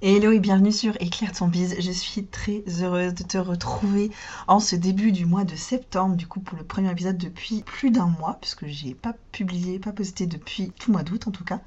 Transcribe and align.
Hello 0.00 0.30
et 0.30 0.38
bienvenue 0.38 0.70
sur 0.70 0.94
Éclaire 1.02 1.32
ton 1.32 1.48
bise. 1.48 1.74
Je 1.80 1.90
suis 1.90 2.24
très 2.24 2.62
heureuse 2.80 3.14
de 3.14 3.24
te 3.24 3.36
retrouver 3.36 4.12
en 4.46 4.60
ce 4.60 4.76
début 4.76 5.10
du 5.10 5.26
mois 5.26 5.42
de 5.42 5.56
septembre, 5.56 6.14
du 6.14 6.28
coup 6.28 6.38
pour 6.38 6.56
le 6.56 6.62
premier 6.62 6.88
épisode 6.92 7.18
depuis 7.18 7.62
plus 7.62 7.90
d'un 7.90 8.06
mois, 8.06 8.38
puisque 8.40 8.68
j'ai 8.68 8.94
pas 8.94 9.14
publié, 9.32 9.80
pas 9.80 9.90
posté 9.90 10.26
depuis 10.26 10.70
tout 10.78 10.92
le 10.92 10.92
mois 10.92 11.02
d'août 11.02 11.26
en 11.26 11.32
tout 11.32 11.42
cas. 11.42 11.58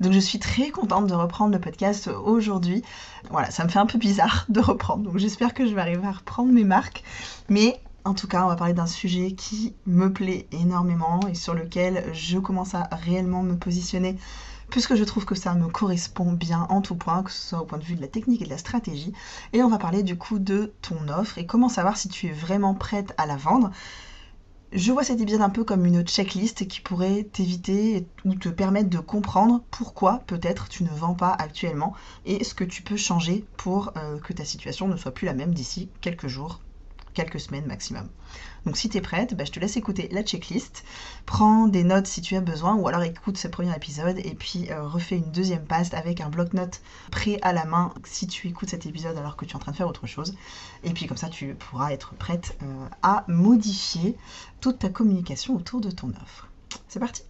Donc 0.00 0.12
je 0.12 0.18
suis 0.18 0.40
très 0.40 0.70
contente 0.70 1.06
de 1.06 1.14
reprendre 1.14 1.52
le 1.52 1.60
podcast 1.60 2.08
aujourd'hui. 2.08 2.82
Voilà, 3.30 3.52
ça 3.52 3.62
me 3.62 3.68
fait 3.68 3.78
un 3.78 3.86
peu 3.86 3.98
bizarre 3.98 4.46
de 4.48 4.58
reprendre, 4.58 5.04
donc 5.04 5.18
j'espère 5.18 5.54
que 5.54 5.64
je 5.64 5.72
vais 5.72 5.80
arriver 5.80 6.08
à 6.08 6.12
reprendre 6.12 6.50
mes 6.50 6.64
marques. 6.64 7.04
Mais 7.48 7.80
en 8.04 8.14
tout 8.14 8.26
cas, 8.26 8.44
on 8.44 8.48
va 8.48 8.56
parler 8.56 8.74
d'un 8.74 8.88
sujet 8.88 9.30
qui 9.30 9.74
me 9.86 10.12
plaît 10.12 10.48
énormément 10.50 11.20
et 11.28 11.36
sur 11.36 11.54
lequel 11.54 12.04
je 12.14 12.38
commence 12.38 12.74
à 12.74 12.88
réellement 12.90 13.44
me 13.44 13.54
positionner 13.54 14.16
puisque 14.70 14.94
je 14.94 15.04
trouve 15.04 15.24
que 15.24 15.34
ça 15.34 15.54
me 15.54 15.68
correspond 15.68 16.32
bien 16.32 16.66
en 16.70 16.80
tout 16.80 16.94
point, 16.94 17.22
que 17.22 17.30
ce 17.30 17.48
soit 17.48 17.60
au 17.60 17.64
point 17.64 17.78
de 17.78 17.84
vue 17.84 17.96
de 17.96 18.00
la 18.00 18.08
technique 18.08 18.42
et 18.42 18.44
de 18.44 18.50
la 18.50 18.58
stratégie. 18.58 19.12
Et 19.52 19.62
on 19.62 19.68
va 19.68 19.78
parler 19.78 20.02
du 20.02 20.16
coup 20.16 20.38
de 20.38 20.72
ton 20.82 21.08
offre 21.08 21.38
et 21.38 21.46
comment 21.46 21.68
savoir 21.68 21.96
si 21.96 22.08
tu 22.08 22.28
es 22.28 22.32
vraiment 22.32 22.74
prête 22.74 23.12
à 23.18 23.26
la 23.26 23.36
vendre. 23.36 23.70
Je 24.72 24.92
vois 24.92 25.02
cet 25.02 25.20
épisode 25.20 25.40
un 25.40 25.50
peu 25.50 25.64
comme 25.64 25.84
une 25.84 26.06
checklist 26.06 26.68
qui 26.68 26.80
pourrait 26.80 27.24
t'éviter 27.24 28.06
ou 28.24 28.36
te 28.36 28.48
permettre 28.48 28.88
de 28.88 29.00
comprendre 29.00 29.64
pourquoi 29.72 30.22
peut-être 30.28 30.68
tu 30.68 30.84
ne 30.84 30.90
vends 30.90 31.14
pas 31.14 31.32
actuellement 31.32 31.92
et 32.24 32.44
ce 32.44 32.54
que 32.54 32.62
tu 32.62 32.82
peux 32.82 32.96
changer 32.96 33.44
pour 33.56 33.92
euh, 33.96 34.20
que 34.20 34.32
ta 34.32 34.44
situation 34.44 34.86
ne 34.86 34.96
soit 34.96 35.10
plus 35.10 35.26
la 35.26 35.34
même 35.34 35.52
d'ici 35.52 35.90
quelques 36.00 36.28
jours, 36.28 36.60
quelques 37.14 37.40
semaines 37.40 37.66
maximum. 37.66 38.08
Donc 38.66 38.76
si 38.76 38.88
tu 38.88 38.98
es 38.98 39.00
prête, 39.00 39.34
bah, 39.34 39.44
je 39.44 39.52
te 39.52 39.60
laisse 39.60 39.76
écouter 39.76 40.08
la 40.12 40.22
checklist. 40.22 40.84
Prends 41.26 41.66
des 41.66 41.84
notes 41.84 42.06
si 42.06 42.20
tu 42.20 42.36
as 42.36 42.40
besoin 42.40 42.74
ou 42.74 42.88
alors 42.88 43.02
écoute 43.02 43.36
ce 43.38 43.48
premier 43.48 43.74
épisode 43.74 44.18
et 44.18 44.34
puis 44.34 44.70
euh, 44.70 44.82
refais 44.86 45.16
une 45.16 45.30
deuxième 45.30 45.64
passe 45.64 45.92
avec 45.94 46.20
un 46.20 46.28
bloc-notes 46.28 46.80
prêt 47.10 47.38
à 47.42 47.52
la 47.52 47.64
main 47.64 47.92
si 48.04 48.26
tu 48.26 48.48
écoutes 48.48 48.70
cet 48.70 48.86
épisode 48.86 49.16
alors 49.16 49.36
que 49.36 49.44
tu 49.44 49.52
es 49.52 49.56
en 49.56 49.60
train 49.60 49.72
de 49.72 49.76
faire 49.76 49.88
autre 49.88 50.06
chose. 50.06 50.34
Et 50.84 50.90
puis 50.90 51.06
comme 51.06 51.16
ça, 51.16 51.28
tu 51.28 51.54
pourras 51.54 51.92
être 51.92 52.14
prête 52.14 52.56
euh, 52.62 52.86
à 53.02 53.24
modifier 53.28 54.16
toute 54.60 54.78
ta 54.78 54.88
communication 54.88 55.56
autour 55.56 55.80
de 55.80 55.90
ton 55.90 56.08
offre. 56.10 56.48
C'est 56.88 57.00
parti 57.00 57.22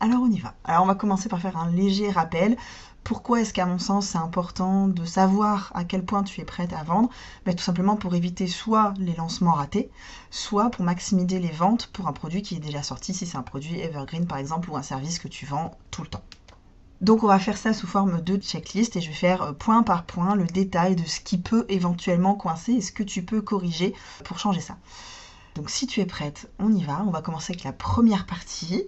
alors 0.00 0.22
on 0.22 0.30
y 0.30 0.38
va. 0.38 0.54
Alors 0.64 0.84
on 0.84 0.86
va 0.86 0.94
commencer 0.94 1.28
par 1.28 1.40
faire 1.40 1.56
un 1.56 1.70
léger 1.70 2.10
rappel. 2.10 2.56
Pourquoi 3.08 3.40
est-ce 3.40 3.54
qu'à 3.54 3.64
mon 3.64 3.78
sens 3.78 4.08
c'est 4.08 4.18
important 4.18 4.86
de 4.86 5.06
savoir 5.06 5.72
à 5.74 5.84
quel 5.84 6.04
point 6.04 6.22
tu 6.22 6.42
es 6.42 6.44
prête 6.44 6.74
à 6.74 6.82
vendre? 6.82 7.08
Ben, 7.46 7.54
Tout 7.54 7.64
simplement 7.64 7.96
pour 7.96 8.14
éviter 8.14 8.46
soit 8.46 8.92
les 8.98 9.14
lancements 9.14 9.54
ratés, 9.54 9.90
soit 10.30 10.68
pour 10.68 10.84
maximiser 10.84 11.38
les 11.38 11.50
ventes 11.50 11.86
pour 11.86 12.06
un 12.06 12.12
produit 12.12 12.42
qui 12.42 12.56
est 12.56 12.60
déjà 12.60 12.82
sorti, 12.82 13.14
si 13.14 13.24
c'est 13.24 13.38
un 13.38 13.42
produit 13.42 13.80
evergreen 13.80 14.26
par 14.26 14.36
exemple 14.36 14.68
ou 14.68 14.76
un 14.76 14.82
service 14.82 15.18
que 15.18 15.26
tu 15.26 15.46
vends 15.46 15.70
tout 15.90 16.02
le 16.02 16.08
temps. 16.08 16.22
Donc 17.00 17.22
on 17.22 17.28
va 17.28 17.38
faire 17.38 17.56
ça 17.56 17.72
sous 17.72 17.86
forme 17.86 18.20
de 18.20 18.36
checklist 18.36 18.94
et 18.96 19.00
je 19.00 19.08
vais 19.08 19.14
faire 19.14 19.40
euh, 19.40 19.52
point 19.52 19.82
par 19.82 20.04
point 20.04 20.34
le 20.34 20.44
détail 20.44 20.94
de 20.94 21.06
ce 21.06 21.22
qui 21.22 21.38
peut 21.38 21.64
éventuellement 21.70 22.34
coincer 22.34 22.72
et 22.72 22.82
ce 22.82 22.92
que 22.92 23.02
tu 23.02 23.22
peux 23.22 23.40
corriger 23.40 23.94
pour 24.22 24.38
changer 24.38 24.60
ça. 24.60 24.76
Donc 25.54 25.70
si 25.70 25.86
tu 25.86 26.00
es 26.00 26.06
prête, 26.06 26.50
on 26.58 26.70
y 26.74 26.84
va. 26.84 27.02
On 27.06 27.10
va 27.10 27.22
commencer 27.22 27.54
avec 27.54 27.64
la 27.64 27.72
première 27.72 28.26
partie 28.26 28.84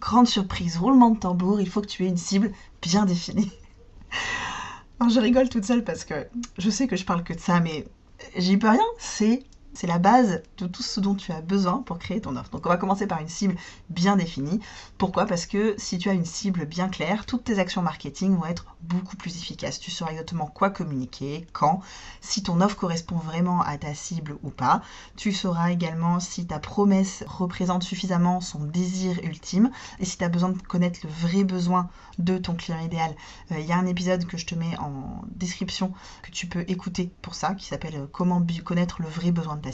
grande 0.00 0.26
surprise, 0.26 0.78
roulement 0.78 1.10
de 1.10 1.18
tambour, 1.18 1.60
il 1.60 1.68
faut 1.68 1.80
que 1.80 1.86
tu 1.86 2.04
aies 2.04 2.08
une 2.08 2.16
cible 2.16 2.52
bien 2.82 3.04
définie. 3.04 3.52
Alors 4.98 5.12
je 5.12 5.20
rigole 5.20 5.48
toute 5.48 5.64
seule 5.64 5.84
parce 5.84 6.04
que 6.04 6.26
je 6.58 6.70
sais 6.70 6.86
que 6.86 6.96
je 6.96 7.04
parle 7.04 7.22
que 7.24 7.32
de 7.32 7.40
ça, 7.40 7.60
mais 7.60 7.86
j'y 8.36 8.56
peux 8.56 8.68
rien, 8.68 8.84
c'est 8.98 9.44
c'est 9.74 9.86
la 9.86 9.98
base 9.98 10.42
de 10.58 10.66
tout 10.66 10.82
ce 10.82 11.00
dont 11.00 11.14
tu 11.14 11.32
as 11.32 11.40
besoin 11.40 11.82
pour 11.82 11.98
créer 11.98 12.20
ton 12.20 12.36
offre. 12.36 12.50
Donc 12.50 12.66
on 12.66 12.68
va 12.68 12.76
commencer 12.76 13.06
par 13.06 13.20
une 13.20 13.28
cible 13.28 13.56
bien 13.88 14.16
définie. 14.16 14.60
Pourquoi? 14.98 15.26
Parce 15.26 15.46
que 15.46 15.74
si 15.78 15.98
tu 15.98 16.08
as 16.08 16.12
une 16.12 16.24
cible 16.24 16.66
bien 16.66 16.88
claire, 16.88 17.26
toutes 17.26 17.44
tes 17.44 17.58
actions 17.58 17.82
marketing 17.82 18.36
vont 18.36 18.46
être 18.46 18.64
beaucoup 18.82 19.16
plus 19.16 19.36
efficaces. 19.36 19.78
Tu 19.78 19.90
sauras 19.90 20.12
exactement 20.12 20.46
quoi 20.46 20.70
communiquer, 20.70 21.46
quand, 21.52 21.80
si 22.20 22.42
ton 22.42 22.60
offre 22.60 22.76
correspond 22.76 23.16
vraiment 23.16 23.62
à 23.62 23.78
ta 23.78 23.94
cible 23.94 24.36
ou 24.42 24.50
pas. 24.50 24.82
Tu 25.16 25.32
sauras 25.32 25.70
également 25.70 26.20
si 26.20 26.46
ta 26.46 26.58
promesse 26.58 27.24
représente 27.26 27.82
suffisamment 27.82 28.40
son 28.40 28.64
désir 28.64 29.20
ultime 29.22 29.70
et 29.98 30.04
si 30.04 30.18
tu 30.18 30.24
as 30.24 30.28
besoin 30.28 30.50
de 30.50 30.58
connaître 30.58 31.00
le 31.04 31.10
vrai 31.10 31.44
besoin 31.44 31.88
de 32.18 32.38
ton 32.38 32.54
client 32.54 32.80
idéal. 32.80 33.14
Euh, 33.52 33.60
il 33.60 33.66
y 33.66 33.72
a 33.72 33.78
un 33.78 33.86
épisode 33.86 34.26
que 34.26 34.36
je 34.36 34.46
te 34.46 34.54
mets 34.54 34.76
en 34.78 35.22
description 35.28 35.92
que 36.22 36.30
tu 36.30 36.46
peux 36.46 36.64
écouter 36.68 37.12
pour 37.22 37.34
ça 37.34 37.54
qui 37.54 37.66
s'appelle 37.66 38.08
Comment 38.12 38.40
connaître 38.64 39.02
le 39.02 39.08
vrai 39.08 39.30
besoin 39.30 39.56
de 39.56 39.62
ta 39.62 39.69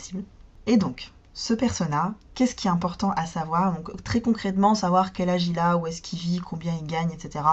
Et 0.67 0.77
donc, 0.77 1.13
ce 1.33 1.55
persona, 1.55 2.15
qu'est-ce 2.35 2.55
qui 2.55 2.67
est 2.67 2.71
important 2.71 3.13
à 3.13 3.27
savoir? 3.27 3.75
Donc 3.75 4.03
très 4.03 4.21
concrètement, 4.21 4.75
savoir 4.75 5.13
quel 5.13 5.29
âge 5.29 5.47
il 5.47 5.59
a, 5.59 5.77
où 5.77 5.87
est-ce 5.87 6.01
qu'il 6.01 6.19
vit, 6.19 6.39
combien 6.39 6.75
il 6.75 6.87
gagne, 6.87 7.11
etc. 7.11 7.45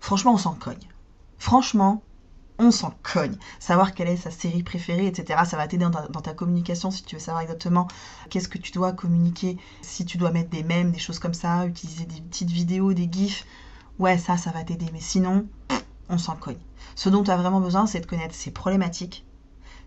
Franchement, 0.00 0.34
on 0.34 0.38
s'en 0.38 0.54
cogne. 0.54 0.86
Franchement, 1.38 2.02
on 2.58 2.70
s'en 2.70 2.94
cogne. 3.02 3.36
Savoir 3.58 3.94
quelle 3.94 4.08
est 4.08 4.16
sa 4.16 4.30
série 4.30 4.62
préférée, 4.62 5.06
etc. 5.06 5.40
Ça 5.46 5.56
va 5.56 5.66
t'aider 5.66 5.84
dans, 5.84 6.08
dans, 6.08 6.20
ta 6.20 6.34
communication 6.34 6.90
si 6.90 7.04
tu 7.04 7.16
veux 7.16 7.20
savoir 7.20 7.42
exactement 7.42 7.88
qu'est-ce 8.30 8.48
que 8.48 8.58
tu 8.58 8.72
dois 8.72 8.92
communiquer, 8.92 9.58
si 9.82 10.04
tu 10.04 10.18
dois 10.18 10.30
mettre 10.30 10.50
des 10.50 10.62
mèmes, 10.62 10.92
des 10.92 10.98
choses 10.98 11.18
comme 11.18 11.34
ça, 11.34 11.66
utiliser 11.66 12.04
des 12.04 12.20
petites 12.20 12.50
vidéos, 12.50 12.92
des 12.92 13.08
gifs. 13.10 13.46
Ouais, 13.98 14.18
ça, 14.18 14.36
ça 14.36 14.50
va 14.50 14.62
t'aider. 14.62 14.86
Mais 14.92 15.00
sinon, 15.00 15.46
on 16.08 16.18
s'en 16.18 16.36
cogne. 16.36 16.58
Ce 16.94 17.08
dont 17.08 17.22
tu 17.22 17.30
as 17.30 17.36
vraiment 17.36 17.60
besoin, 17.60 17.86
c'est 17.86 18.00
de 18.00 18.06
connaître 18.06 18.34
ses 18.34 18.50
problématiques, 18.50 19.24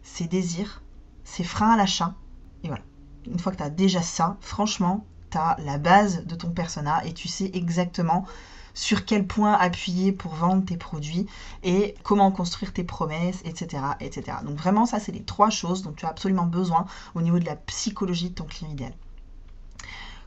ses 0.03 0.25
désirs, 0.25 0.81
ses 1.29 1.43
freins 1.43 1.71
à 1.71 1.77
l'achat. 1.77 2.15
Et 2.63 2.67
voilà. 2.67 2.83
Une 3.25 3.39
fois 3.39 3.51
que 3.51 3.57
tu 3.57 3.63
as 3.63 3.69
déjà 3.69 4.01
ça, 4.01 4.37
franchement, 4.41 5.05
tu 5.29 5.37
as 5.37 5.57
la 5.59 5.77
base 5.77 6.25
de 6.25 6.35
ton 6.35 6.49
persona 6.49 7.05
et 7.05 7.13
tu 7.13 7.27
sais 7.27 7.51
exactement 7.53 8.25
sur 8.73 9.05
quel 9.05 9.27
point 9.27 9.53
appuyer 9.53 10.11
pour 10.11 10.33
vendre 10.33 10.63
tes 10.65 10.77
produits 10.77 11.27
et 11.63 11.95
comment 12.03 12.31
construire 12.31 12.73
tes 12.73 12.83
promesses, 12.83 13.41
etc. 13.43 13.83
etc. 13.99 14.37
Donc 14.45 14.57
vraiment, 14.57 14.85
ça, 14.85 14.99
c'est 14.99 15.11
les 15.11 15.23
trois 15.23 15.49
choses 15.49 15.81
dont 15.81 15.91
tu 15.91 16.05
as 16.05 16.09
absolument 16.09 16.45
besoin 16.45 16.85
au 17.13 17.21
niveau 17.21 17.39
de 17.39 17.45
la 17.45 17.55
psychologie 17.55 18.29
de 18.29 18.35
ton 18.35 18.45
client 18.45 18.71
idéal. 18.71 18.93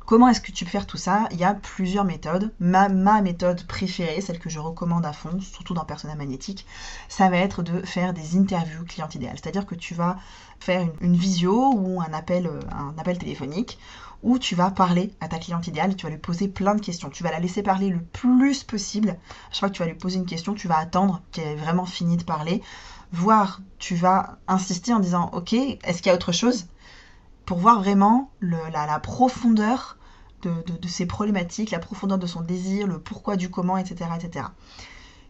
Comment 0.07 0.29
est-ce 0.29 0.41
que 0.41 0.53
tu 0.53 0.65
peux 0.65 0.71
faire 0.71 0.87
tout 0.87 0.97
ça? 0.97 1.29
Il 1.31 1.39
y 1.39 1.45
a 1.45 1.55
plusieurs 1.55 2.05
méthodes. 2.05 2.53
Ma, 2.59 2.89
méthode 3.23 3.67
préférée, 3.67 4.21
celle 4.21 4.39
que 4.39 4.51
je 4.51 4.59
recommande 4.59 5.07
à 5.07 5.13
fond, 5.13 5.41
surtout 5.41 5.75
dans 5.75 5.85
Persona 5.85 6.17
Magnétique, 6.17 6.67
ça 7.09 7.29
va 7.29 7.37
être 7.37 7.63
de 7.63 7.81
faire 7.83 8.13
des 8.13 8.37
interviews 8.37 8.85
client 8.85 9.09
idéal. 9.15 9.37
C'est-à-dire 9.41 9.65
que 9.65 9.75
tu 9.75 9.95
vas 9.95 10.19
faire 10.59 10.87
une, 11.01 11.17
visio 11.17 11.73
ou 11.75 12.01
un 12.01 12.13
appel, 12.13 12.47
euh, 12.47 12.61
un 12.73 12.95
appel 12.99 13.19
téléphonique 13.19 13.79
où 14.23 14.39
tu 14.39 14.55
vas 14.55 14.71
parler 14.71 15.13
à 15.21 15.29
ta 15.29 15.39
cliente 15.39 15.67
idéale, 15.67 15.97
tu 15.97 16.07
vas 16.07 16.11
lui 16.11 16.19
poser 16.19 16.49
plein 16.49 16.75
de 16.75 16.81
questions. 16.81 17.11
Tu 17.11 17.23
vas 17.23 17.31
la 17.31 17.41
laisser 17.41 17.63
parler 17.63 17.89
le 17.89 18.01
plus 18.01 18.63
possible. 18.65 19.17
Chaque 19.51 19.61
fois 19.61 19.69
que 19.69 19.75
tu 19.75 19.83
vas 19.83 19.89
lui 19.89 19.95
poser 19.95 20.19
une 20.19 20.27
question, 20.27 20.55
tu 20.55 20.69
vas 20.69 20.79
attendre 20.79 21.23
qu'elle 21.33 21.49
ait 21.49 21.57
vraiment 21.57 21.87
fini 21.87 22.17
de 22.17 22.25
parler. 22.25 22.63
Voire, 23.13 23.61
tu 23.79 23.95
vas 23.95 24.39
insister 24.49 24.95
en 24.95 25.01
disant 25.01 25.31
Ok, 25.33 25.53
est-ce 25.53 25.99
qu'il 25.99 26.07
y 26.07 26.11
a 26.11 26.15
autre 26.15 26.33
chose? 26.33 26.67
Pour 27.45 27.59
voir 27.59 27.81
vraiment 27.81 28.31
la, 28.41 28.99
profondeur 29.01 29.99
de, 30.43 30.89
ses 30.89 31.07
problématiques, 31.07 31.71
la 31.71 31.79
profondeur 31.79 32.19
de 32.19 32.27
son 32.27 32.41
désir, 32.41 32.87
le 32.87 32.99
pourquoi 32.99 33.37
du 33.37 33.51
comment, 33.51 33.77
etc. 33.77 34.11
etc. 34.17 34.47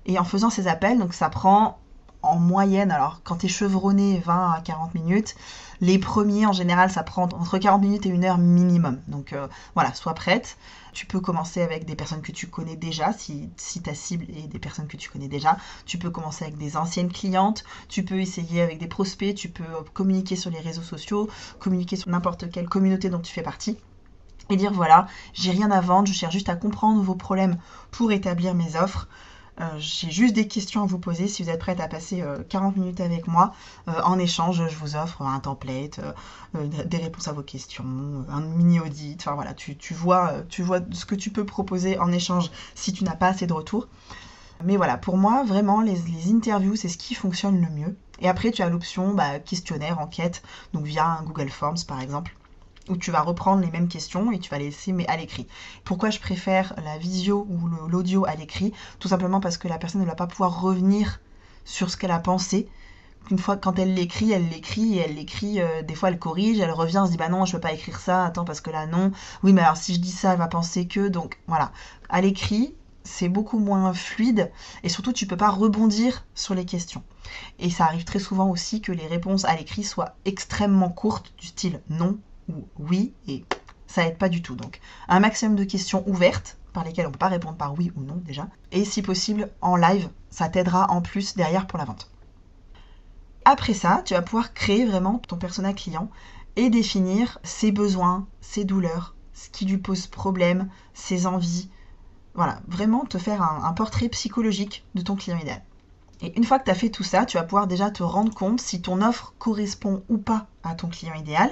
Et 0.07 0.19
en 0.19 0.25
faisant 0.25 0.51
ces 0.51 0.69
appels, 0.69 0.99
donc 0.99 1.15
ça 1.15 1.29
prend 1.29 1.79
en 2.23 2.39
moyenne, 2.39 2.91
alors 2.91 3.21
quand 3.25 3.37
tu 3.37 3.47
es 3.47 3.49
chevronné 3.49 4.23
20 4.25 4.53
à 4.53 4.61
40 4.61 4.95
minutes, 4.95 5.35
les 5.81 5.99
premiers 5.99 6.47
en 6.47 6.53
général 6.53 6.91
ça 6.91 7.03
prend 7.03 7.25
entre 7.25 7.59
40 7.59 7.83
minutes 7.83 8.07
et 8.07 8.09
une 8.09 8.25
heure 8.25 8.39
minimum. 8.39 9.01
Donc 9.09 9.33
euh, 9.33 9.49
voilà, 9.75 9.93
sois 9.95 10.15
prête. 10.15 10.57
Tu 10.93 11.07
peux 11.07 11.21
commencer 11.21 11.63
avec 11.63 11.87
des 11.87 11.97
personnes 11.97 12.21
que 12.21 12.33
tu 12.33 12.49
connais 12.49 12.77
déjà, 12.77 13.13
si, 13.13 13.49
si 13.57 13.81
ta 13.81 13.95
cible 13.95 14.27
est 14.31 14.47
des 14.47 14.59
personnes 14.59 14.89
que 14.89 14.99
tu 14.99 15.09
connais 15.09 15.29
déjà. 15.29 15.57
Tu 15.87 15.99
peux 15.99 16.11
commencer 16.11 16.45
avec 16.45 16.59
des 16.59 16.77
anciennes 16.77 17.11
clientes, 17.11 17.65
tu 17.89 18.05
peux 18.05 18.21
essayer 18.21 18.61
avec 18.61 18.79
des 18.79 18.89
prospects, 18.89 19.35
tu 19.35 19.49
peux 19.49 19.65
communiquer 19.95 20.37
sur 20.37 20.51
les 20.51 20.61
réseaux 20.61 20.83
sociaux, 20.83 21.29
communiquer 21.59 21.97
sur 21.97 22.11
n'importe 22.11 22.51
quelle 22.51 22.69
communauté 22.69 23.09
dont 23.09 23.21
tu 23.21 23.33
fais 23.33 23.43
partie 23.43 23.79
et 24.51 24.57
dire 24.57 24.73
voilà, 24.73 25.07
j'ai 25.35 25.51
rien 25.51 25.71
à 25.71 25.81
vendre, 25.81 26.09
je 26.09 26.13
cherche 26.13 26.35
juste 26.35 26.49
à 26.49 26.57
comprendre 26.57 27.03
vos 27.03 27.15
problèmes 27.15 27.57
pour 27.91 28.13
établir 28.13 28.55
mes 28.55 28.77
offres. 28.77 29.09
Euh, 29.63 29.67
j'ai 29.79 30.11
juste 30.11 30.35
des 30.35 30.49
questions 30.49 30.83
à 30.83 30.87
vous 30.87 30.99
poser. 30.99 31.29
Si 31.29 31.43
vous 31.43 31.51
êtes 31.51 31.61
prête 31.61 31.81
à 31.81 31.87
passer 31.87 32.25
40 32.49 32.77
euh, 32.77 32.81
minutes 32.81 33.01
avec 33.01 33.29
moi, 33.29 33.53
euh, 33.89 33.93
en 34.05 34.19
échange, 34.19 34.67
je 34.69 34.77
vous 34.77 34.97
offre 34.97 35.23
un 35.23 35.39
template, 35.39 36.01
des 36.55 36.99
réponses 36.99 37.29
à 37.29 37.33
vos 37.33 37.43
questions, 37.43 37.85
un 38.29 38.41
mini 38.41 38.81
audit. 38.81 39.21
Enfin 39.21 39.35
voilà, 39.35 39.55
tu, 39.55 39.77
vois, 39.95 40.33
tu 40.49 40.63
vois 40.63 40.81
ce 40.93 41.05
que 41.05 41.15
tu 41.15 41.31
peux 41.31 41.47
proposer 41.47 41.99
en 41.99 42.11
échange 42.11 42.51
si 42.75 42.93
tu 42.93 43.05
n'as 43.05 43.15
pas 43.15 43.29
assez 43.29 43.47
de 43.47 43.53
retours. 43.53 43.87
Mais 44.65 44.77
voilà, 44.77 44.97
pour 44.97 45.17
moi, 45.17 45.45
vraiment, 45.45 45.81
les, 45.81 45.99
interviews, 46.31 46.77
c'est 46.77 46.89
ce 46.89 46.99
qui 46.99 47.15
fonctionne 47.15 47.61
le 47.61 47.69
mieux. 47.71 47.97
Et 48.21 48.29
après, 48.29 48.53
tu 48.53 48.63
as 48.63 48.69
l'option 48.69 49.15
bah, 49.15 49.39
questionnaire, 49.41 49.99
enquête, 49.99 50.43
donc 50.73 50.85
via 50.85 51.07
un 51.07 51.23
Google 51.23 51.51
Forms 51.51 51.85
par 51.87 52.01
exemple 52.01 52.37
où 52.89 52.97
tu 52.97 53.11
vas 53.11 53.21
reprendre 53.21 53.63
les 53.63 53.71
mêmes 53.71 53.89
questions 53.89 54.33
et 54.33 54.39
tu 54.39 54.51
vas 54.51 54.59
les 54.59 54.67
laisser 54.67 54.93
mais 54.93 55.07
à 55.09 55.17
l'écrit. 55.17 55.47
Pourquoi 55.85 56.11
je 56.11 56.19
préfère 56.19 56.75
la 56.85 56.99
visio 56.99 57.47
ou 57.49 57.89
l'audio 57.89 58.25
à 58.27 58.35
l'écrit? 58.35 58.73
Tout 58.99 59.09
simplement 59.09 59.41
parce 59.41 59.57
que 59.57 59.69
la 59.69 59.79
personne 59.79 60.01
ne 60.01 60.07
va 60.07 60.15
pas 60.15 60.27
pouvoir 60.27 60.61
revenir 60.61 61.21
sur 61.65 61.91
ce 61.91 61.97
qu'elle 61.97 62.11
a 62.11 62.19
pensé. 62.19 62.69
Une 63.31 63.39
fois 63.39 63.57
quand 63.57 63.79
elle 63.79 63.95
l'écrit, 63.95 64.33
elle 64.33 64.49
l'écrit 64.49 64.99
et 64.99 65.03
elle 65.03 65.15
l'écrit, 65.15 65.61
euh, 65.61 65.83
des 65.83 65.95
fois 65.95 66.09
elle 66.09 66.19
corrige, 66.19 66.59
elle 66.59 66.73
revient, 66.73 67.01
elle 67.03 67.07
se 67.07 67.13
dit 67.13 67.17
bah 67.17 67.29
non, 67.29 67.45
je 67.45 67.53
peux 67.53 67.61
pas 67.61 67.73
écrire 67.73 68.01
ça, 68.01 68.25
attends 68.25 68.45
parce 68.45 68.61
que 68.61 68.71
là 68.71 68.87
non. 68.87 69.13
Oui, 69.43 69.53
mais 69.53 69.63
alors 69.63 69.77
si 69.77 69.95
je 69.95 70.01
dis 70.01 70.11
ça, 70.11 70.33
elle 70.33 70.39
va 70.39 70.49
penser 70.49 70.87
que 70.87 71.09
donc 71.09 71.39
voilà. 71.47 71.73
À 72.09 72.21
l'écrit, 72.21 72.75
c'est 73.05 73.29
beaucoup 73.29 73.59
moins 73.59 73.93
fluide 73.93 74.51
et 74.83 74.89
surtout 74.89 75.13
tu 75.13 75.27
peux 75.27 75.37
pas 75.37 75.51
rebondir 75.51 76.25
sur 76.35 76.55
les 76.55 76.65
questions. 76.65 77.03
Et 77.59 77.71
ça 77.71 77.85
arrive 77.85 78.05
très 78.05 78.19
souvent 78.19 78.51
aussi 78.51 78.81
que 78.81 78.93
les 78.93 79.07
réponses 79.07 79.45
à 79.45 79.55
l'écrit 79.55 79.85
soient 79.85 80.17
extrêmement 80.25 80.91
courtes, 80.91 81.33
du 81.39 81.47
style 81.47 81.81
non, 81.89 82.19
ou 82.49 82.67
oui, 82.79 83.15
et 83.27 83.45
ça 83.87 84.07
aide 84.07 84.19
pas 84.19 84.29
du 84.29 84.43
tout. 84.43 84.55
Donc, 84.55 84.81
un 85.09 85.21
maximum 85.21 85.57
de 85.57 85.65
questions 85.65 86.07
ouvertes 86.09 86.59
par 86.73 86.85
lesquelles 86.85 87.07
on 87.07 87.13
peut 87.13 87.19
pas 87.19 87.29
répondre 87.29 87.57
par 87.57 87.75
oui 87.79 87.93
ou 87.97 88.03
non 88.03 88.17
déjà, 88.25 88.49
et 88.71 88.85
si 88.85 89.03
possible 89.03 89.51
en 89.61 89.77
live, 89.77 90.09
ça 90.31 90.49
t'aidera 90.49 90.91
en 90.91 91.03
plus 91.03 91.35
derrière 91.35 91.67
pour 91.67 91.79
la 91.79 91.85
vente. 91.85 92.11
Après 93.45 93.75
ça, 93.75 94.03
tu 94.05 94.15
vas 94.15 94.23
pouvoir 94.23 94.55
créer 94.55 94.87
vraiment 94.87 95.19
ton 95.19 95.37
persona 95.37 95.73
client 95.73 96.11
et 96.57 96.71
définir 96.71 97.39
ses 97.43 97.73
besoins, 97.73 98.27
ses 98.41 98.65
douleurs, 98.65 99.15
ce 99.35 99.51
qui 99.51 99.65
lui 99.67 99.79
pose 99.79 100.07
problème, 100.07 100.69
ses 100.95 101.27
envies. 101.27 101.69
Voilà, 102.35 102.61
vraiment 102.69 103.05
te 103.05 103.19
faire 103.19 103.43
un, 103.43 103.65
un 103.65 103.73
portrait 103.73 104.09
psychologique 104.09 104.85
de 104.95 105.03
ton 105.03 105.17
client 105.17 105.39
idéal. 105.39 105.63
Et 106.23 106.37
une 106.39 106.45
fois 106.45 106.61
que 106.61 106.65
tu 106.65 106.71
as 106.71 106.77
fait 106.77 106.89
tout 106.89 107.03
ça, 107.03 107.27
tu 107.27 107.37
vas 107.37 107.43
pouvoir 107.43 107.67
déjà 107.67 107.91
te 107.91 108.03
rendre 108.03 108.33
compte 108.33 108.61
si 108.61 108.81
ton 108.81 109.03
offre 109.03 109.35
correspond 109.39 110.05
ou 110.09 110.19
pas 110.19 110.47
à 110.63 110.75
ton 110.75 110.89
client 110.89 111.15
idéal. 111.15 111.51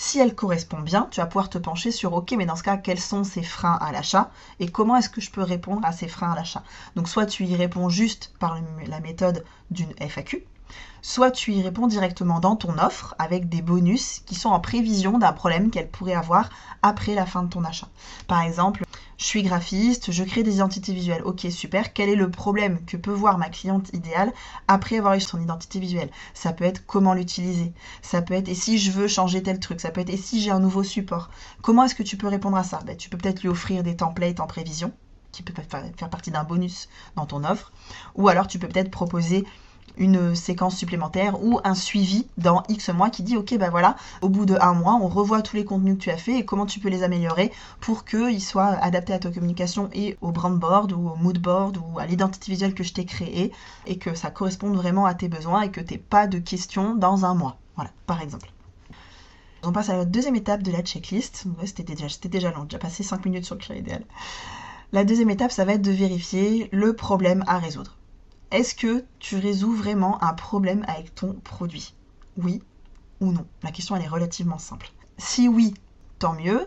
Si 0.00 0.20
elle 0.20 0.36
correspond 0.36 0.78
bien, 0.78 1.08
tu 1.10 1.18
vas 1.18 1.26
pouvoir 1.26 1.50
te 1.50 1.58
pencher 1.58 1.90
sur 1.90 2.14
OK, 2.14 2.32
mais 2.38 2.46
dans 2.46 2.54
ce 2.54 2.62
cas, 2.62 2.76
quels 2.76 3.00
sont 3.00 3.24
ces 3.24 3.42
freins 3.42 3.76
à 3.80 3.90
l'achat 3.90 4.30
et 4.60 4.68
comment 4.68 4.96
est-ce 4.96 5.08
que 5.08 5.20
je 5.20 5.32
peux 5.32 5.42
répondre 5.42 5.84
à 5.84 5.90
ces 5.90 6.06
freins 6.06 6.30
à 6.30 6.36
l'achat? 6.36 6.62
Donc 6.94 7.08
soit 7.08 7.26
tu 7.26 7.44
y 7.44 7.56
réponds 7.56 7.88
juste 7.88 8.32
par 8.38 8.60
la 8.86 9.00
méthode 9.00 9.44
d'une 9.72 9.92
FAQ, 9.98 10.46
soit 11.02 11.32
tu 11.32 11.52
y 11.52 11.62
réponds 11.62 11.88
directement 11.88 12.38
dans 12.38 12.54
ton 12.54 12.78
offre 12.78 13.16
avec 13.18 13.48
des 13.48 13.60
bonus 13.60 14.20
qui 14.24 14.36
sont 14.36 14.50
en 14.50 14.60
prévision 14.60 15.18
d'un 15.18 15.32
problème 15.32 15.68
qu'elle 15.68 15.88
pourrait 15.88 16.14
avoir 16.14 16.48
après 16.82 17.16
la 17.16 17.26
fin 17.26 17.42
de 17.42 17.48
ton 17.48 17.64
achat. 17.64 17.88
Par 18.28 18.42
exemple, 18.42 18.84
je 19.18 19.24
suis 19.24 19.42
graphiste, 19.42 20.12
je 20.12 20.24
crée 20.24 20.44
des 20.44 20.54
identités 20.54 20.94
visuelles. 20.94 21.22
Ok, 21.24 21.46
super. 21.50 21.92
Quel 21.92 22.08
est 22.08 22.14
le 22.14 22.30
problème 22.30 22.84
que 22.86 22.96
peut 22.96 23.12
voir 23.12 23.36
ma 23.36 23.50
cliente 23.50 23.90
idéale 23.92 24.32
après 24.68 24.96
avoir 24.98 25.14
eu 25.14 25.20
son 25.20 25.40
identité 25.40 25.80
visuelle? 25.80 26.10
Ça 26.34 26.52
peut 26.52 26.64
être 26.64 26.86
comment 26.86 27.14
l'utiliser. 27.14 27.72
Ça 28.00 28.22
peut 28.22 28.34
être 28.34 28.48
et 28.48 28.54
si 28.54 28.78
je 28.78 28.92
veux 28.92 29.08
changer 29.08 29.42
tel 29.42 29.58
truc? 29.58 29.80
Ça 29.80 29.90
peut 29.90 30.00
être 30.00 30.10
et 30.10 30.16
si 30.16 30.40
j'ai 30.40 30.52
un 30.52 30.60
nouveau 30.60 30.84
support? 30.84 31.30
Comment 31.62 31.84
est-ce 31.84 31.96
que 31.96 32.04
tu 32.04 32.16
peux 32.16 32.28
répondre 32.28 32.56
à 32.56 32.62
ça? 32.62 32.78
Ben, 32.86 32.96
Tu 32.96 33.10
peux 33.10 33.18
peut-être 33.18 33.42
lui 33.42 33.48
offrir 33.48 33.82
des 33.82 33.96
templates 33.96 34.38
en 34.40 34.46
prévision 34.46 34.92
qui 35.32 35.42
peut 35.42 35.52
faire 35.62 36.10
partie 36.10 36.30
d'un 36.30 36.44
bonus 36.44 36.88
dans 37.16 37.26
ton 37.26 37.44
offre. 37.44 37.72
Ou 38.14 38.28
alors 38.28 38.46
tu 38.46 38.58
peux 38.58 38.68
peut-être 38.68 38.90
proposer 38.90 39.44
une 39.98 40.34
séquence 40.34 40.76
supplémentaire 40.76 41.42
ou 41.42 41.60
un 41.64 41.74
suivi 41.74 42.26
dans 42.38 42.62
X 42.68 42.88
mois 42.90 43.10
qui 43.10 43.22
dit 43.22 43.36
ok 43.36 43.56
ben 43.58 43.70
voilà, 43.70 43.96
au 44.22 44.28
bout 44.28 44.46
de 44.46 44.56
un 44.60 44.72
mois, 44.72 44.98
on 45.00 45.08
revoit 45.08 45.42
tous 45.42 45.56
les 45.56 45.64
contenus 45.64 45.96
que 45.96 46.02
tu 46.02 46.10
as 46.10 46.16
fait 46.16 46.38
et 46.38 46.44
comment 46.44 46.66
tu 46.66 46.80
peux 46.80 46.88
les 46.88 47.02
améliorer 47.02 47.52
pour 47.80 48.04
qu'ils 48.04 48.42
soient 48.42 48.76
adaptés 48.80 49.12
à 49.12 49.18
ta 49.18 49.30
communication 49.30 49.90
et 49.92 50.16
au 50.20 50.30
brand 50.30 50.58
board 50.58 50.92
ou 50.92 51.10
au 51.10 51.16
mood 51.16 51.38
board 51.38 51.76
ou 51.78 51.98
à 51.98 52.06
l'identité 52.06 52.50
visuelle 52.50 52.74
que 52.74 52.84
je 52.84 52.92
t'ai 52.92 53.04
créée 53.04 53.52
et 53.86 53.98
que 53.98 54.14
ça 54.14 54.30
corresponde 54.30 54.76
vraiment 54.76 55.04
à 55.04 55.14
tes 55.14 55.28
besoins 55.28 55.62
et 55.62 55.70
que 55.70 55.80
tu 55.80 55.94
n'aies 55.94 55.98
pas 55.98 56.26
de 56.26 56.38
questions 56.38 56.94
dans 56.94 57.24
un 57.24 57.34
mois. 57.34 57.56
Voilà, 57.76 57.90
par 58.06 58.22
exemple. 58.22 58.50
On 59.64 59.72
passe 59.72 59.90
à 59.90 59.96
la 59.96 60.04
deuxième 60.04 60.36
étape 60.36 60.62
de 60.62 60.70
la 60.70 60.82
checklist. 60.82 61.44
c'était 61.64 61.82
déjà, 61.82 62.06
déjà 62.24 62.52
long, 62.52 62.64
déjà 62.64 62.78
passé 62.78 63.02
5 63.02 63.24
minutes 63.24 63.44
sur 63.44 63.56
le 63.56 63.60
créer 63.60 63.78
idéal. 63.78 64.04
La 64.92 65.04
deuxième 65.04 65.30
étape, 65.30 65.50
ça 65.50 65.64
va 65.64 65.74
être 65.74 65.82
de 65.82 65.90
vérifier 65.90 66.68
le 66.72 66.94
problème 66.94 67.44
à 67.46 67.58
résoudre. 67.58 67.97
Est-ce 68.50 68.74
que 68.74 69.04
tu 69.18 69.36
résous 69.36 69.74
vraiment 69.74 70.22
un 70.24 70.32
problème 70.32 70.82
avec 70.88 71.14
ton 71.14 71.34
produit? 71.34 71.94
Oui 72.38 72.62
ou 73.20 73.30
non? 73.30 73.46
La 73.62 73.70
question 73.70 73.94
elle 73.94 74.02
est 74.02 74.08
relativement 74.08 74.56
simple. 74.56 74.90
Si 75.18 75.48
oui, 75.48 75.74
tant 76.18 76.32
mieux. 76.32 76.66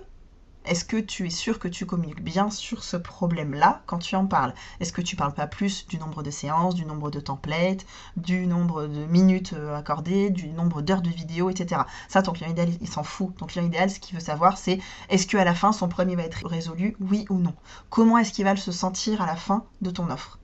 Est-ce 0.64 0.86
que 0.86 0.98
tu 0.98 1.26
es 1.26 1.32
sûr 1.32 1.58
que 1.58 1.68
tu 1.68 1.88
communiques 1.88 2.24
bien 2.24 2.52
sur 2.52 2.84
ce 2.84 2.98
problème-là 2.98 3.82
quand 3.88 3.98
tu 3.98 4.16
en 4.16 4.28
parles? 4.28 4.54
Est-ce 4.80 4.94
que 4.94 5.02
tu 5.02 5.16
parles 5.16 5.34
pas 5.34 5.48
plus 5.48 5.88
du 5.88 5.98
nombre 5.98 6.22
de 6.22 6.30
séances, 6.30 6.76
du 6.76 6.86
nombre 6.86 7.10
de 7.10 7.20
templates, 7.20 7.88
du 8.16 8.46
nombre 8.46 8.86
de 8.86 9.06
minutes 9.06 9.54
euh, 9.54 9.76
accordées, 9.76 10.30
du 10.30 10.50
nombre 10.50 10.84
d'heures 10.84 11.02
de 11.02 11.10
vidéo, 11.10 11.50
etc. 11.50 11.82
Ça, 12.10 12.22
ton 12.22 12.32
client 12.32 12.52
idéal, 12.52 12.70
il 12.80 12.88
s'en 12.88 13.02
fout. 13.02 13.36
Ton 13.38 13.48
client 13.48 13.66
idéal, 13.66 13.90
ce 13.90 14.00
qu'il 14.00 14.14
veut 14.14 14.24
savoir, 14.24 14.60
c'est 14.60 14.80
est-ce 15.10 15.26
qu'à 15.26 15.44
la 15.44 15.56
fin, 15.56 15.72
son 15.72 15.88
problème 15.88 16.18
va 16.18 16.26
être 16.26 16.48
résolu, 16.48 16.96
oui 17.00 17.26
ou 17.32 17.40
non? 17.40 17.56
Comment 17.90 18.20
est-ce 18.20 18.32
qu'il 18.32 18.46
va 18.46 18.56
se 18.56 18.72
sentir 18.72 19.24
à 19.24 19.26
la 19.26 19.36
fin 19.36 19.66
de 19.82 19.90
ton 19.90 20.12
offre? 20.12 20.41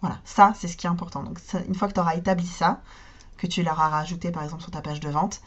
Voilà, 0.00 0.18
ça, 0.24 0.52
c'est 0.56 0.68
ce 0.68 0.76
qui 0.76 0.86
est 0.86 0.90
important. 0.90 1.22
Donc, 1.22 1.38
une 1.66 1.74
fois 1.74 1.88
que 1.88 1.94
tu 1.94 2.00
auras 2.00 2.14
établi 2.14 2.46
ça, 2.46 2.80
que 3.36 3.46
tu 3.46 3.62
l'auras 3.62 3.88
rajouté 3.88 4.30
par 4.30 4.42
exemple 4.42 4.62
sur 4.62 4.70
ta 4.70 4.82
page 4.82 5.00
de 5.00 5.08
vente, 5.08 5.40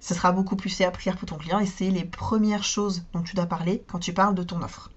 ce 0.00 0.14
sera 0.14 0.32
beaucoup 0.32 0.56
plus 0.56 0.70
simple 0.70 1.00
pour 1.18 1.28
ton 1.28 1.36
client 1.36 1.60
et 1.60 1.66
c'est 1.66 1.90
les 1.90 2.04
premières 2.04 2.64
choses 2.64 3.04
dont 3.12 3.22
tu 3.22 3.36
dois 3.36 3.46
parler 3.46 3.84
quand 3.90 3.98
tu 3.98 4.12
parles 4.12 4.34
de 4.34 4.42
ton 4.42 4.60
offre. 4.62 4.90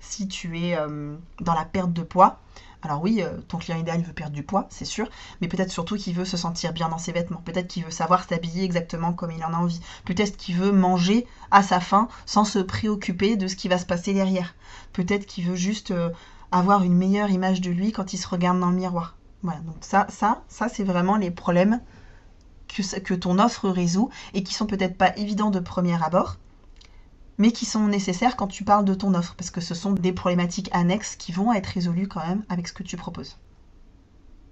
Si 0.00 0.28
tu 0.28 0.58
es 0.58 0.76
euh, 0.76 1.16
dans 1.40 1.54
la 1.54 1.64
perte 1.64 1.92
de 1.92 2.02
poids, 2.02 2.40
alors 2.82 3.02
oui, 3.02 3.20
euh, 3.20 3.38
ton 3.48 3.58
client 3.58 3.78
idéal 3.78 4.02
veut 4.02 4.12
perdre 4.12 4.34
du 4.34 4.42
poids, 4.42 4.66
c'est 4.70 4.84
sûr, 4.84 5.08
mais 5.40 5.48
peut-être 5.48 5.70
surtout 5.70 5.96
qu'il 5.96 6.14
veut 6.14 6.24
se 6.24 6.36
sentir 6.36 6.72
bien 6.72 6.88
dans 6.88 6.98
ses 6.98 7.12
vêtements, 7.12 7.42
peut-être 7.44 7.68
qu'il 7.68 7.84
veut 7.84 7.90
savoir 7.90 8.26
s'habiller 8.26 8.64
exactement 8.64 9.12
comme 9.12 9.30
il 9.30 9.44
en 9.44 9.52
a 9.52 9.56
envie, 9.56 9.80
peut-être 10.04 10.36
qu'il 10.36 10.56
veut 10.56 10.72
manger 10.72 11.26
à 11.50 11.62
sa 11.62 11.78
faim 11.78 12.08
sans 12.26 12.44
se 12.44 12.58
préoccuper 12.58 13.36
de 13.36 13.46
ce 13.46 13.56
qui 13.56 13.68
va 13.68 13.78
se 13.78 13.86
passer 13.86 14.14
derrière, 14.14 14.54
peut-être 14.92 15.26
qu'il 15.26 15.46
veut 15.46 15.56
juste 15.56 15.90
euh, 15.90 16.10
avoir 16.52 16.82
une 16.82 16.96
meilleure 16.96 17.30
image 17.30 17.60
de 17.60 17.70
lui 17.70 17.92
quand 17.92 18.12
il 18.12 18.18
se 18.18 18.28
regarde 18.28 18.58
dans 18.60 18.70
le 18.70 18.76
miroir. 18.76 19.16
Voilà, 19.42 19.60
donc 19.60 19.76
ça, 19.80 20.06
ça, 20.10 20.42
ça 20.48 20.68
c'est 20.68 20.84
vraiment 20.84 21.16
les 21.16 21.30
problèmes 21.30 21.80
que, 22.68 23.14
ton 23.14 23.38
offre 23.38 23.68
résout 23.68 24.10
et 24.34 24.42
qui 24.42 24.54
sont 24.54 24.66
peut-être 24.66 24.96
pas 24.96 25.16
évidents 25.16 25.50
de 25.50 25.60
premier 25.60 26.02
abord, 26.02 26.36
mais 27.38 27.52
qui 27.52 27.64
sont 27.64 27.86
nécessaires 27.86 28.36
quand 28.36 28.46
tu 28.46 28.64
parles 28.64 28.84
de 28.84 28.94
ton 28.94 29.14
offre, 29.14 29.34
parce 29.34 29.50
que 29.50 29.60
ce 29.60 29.74
sont 29.74 29.92
des 29.92 30.12
problématiques 30.12 30.68
annexes 30.72 31.16
qui 31.16 31.32
vont 31.32 31.52
être 31.52 31.66
résolues 31.66 32.08
quand 32.08 32.26
même 32.26 32.44
avec 32.48 32.68
ce 32.68 32.72
que 32.72 32.82
tu 32.82 32.96
proposes. 32.96 33.38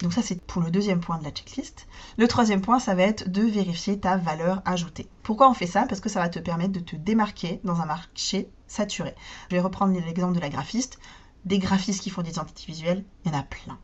Donc 0.00 0.12
ça, 0.12 0.23
c'est 0.23 0.40
pour 0.40 0.62
le 0.62 0.71
deuxième 0.71 1.00
point 1.00 1.19
de 1.19 1.25
la 1.25 1.31
checklist. 1.31 1.88
Le 2.19 2.28
troisième 2.28 2.61
point, 2.61 2.78
ça 2.78 2.95
va 2.95 3.02
être 3.02 3.28
de 3.28 3.43
vérifier 3.43 3.99
ta 3.99 4.17
valeur 4.17 4.62
ajoutée. 4.64 5.09
Pourquoi 5.25 5.50
on 5.50 5.55
fait 5.55 5.67
ça? 5.67 5.87
Parce 5.88 6.00
que 6.00 6.09
ça 6.09 6.21
va 6.21 6.28
te 6.28 6.38
permettre 6.38 6.73
de 6.73 6.81
te 6.81 6.95
démarquer 6.95 7.61
dans 7.64 7.81
un 7.81 7.87
marché 7.87 8.49
saturé. 8.69 9.17
Je 9.50 9.57
vais 9.57 9.61
reprendre 9.61 9.93
l'exemple 9.93 10.37
de 10.37 10.40
la 10.40 10.50
graphiste 10.50 11.00
des 11.45 11.59
graphistes 11.59 12.02
qui 12.02 12.11
font 12.11 12.23
des 12.23 12.30
identités 12.30 12.64
visuelles, 12.66 13.04
il 13.25 13.33
y 13.33 13.35
en 13.35 13.38
a 13.38 13.42
plein. 13.42 13.78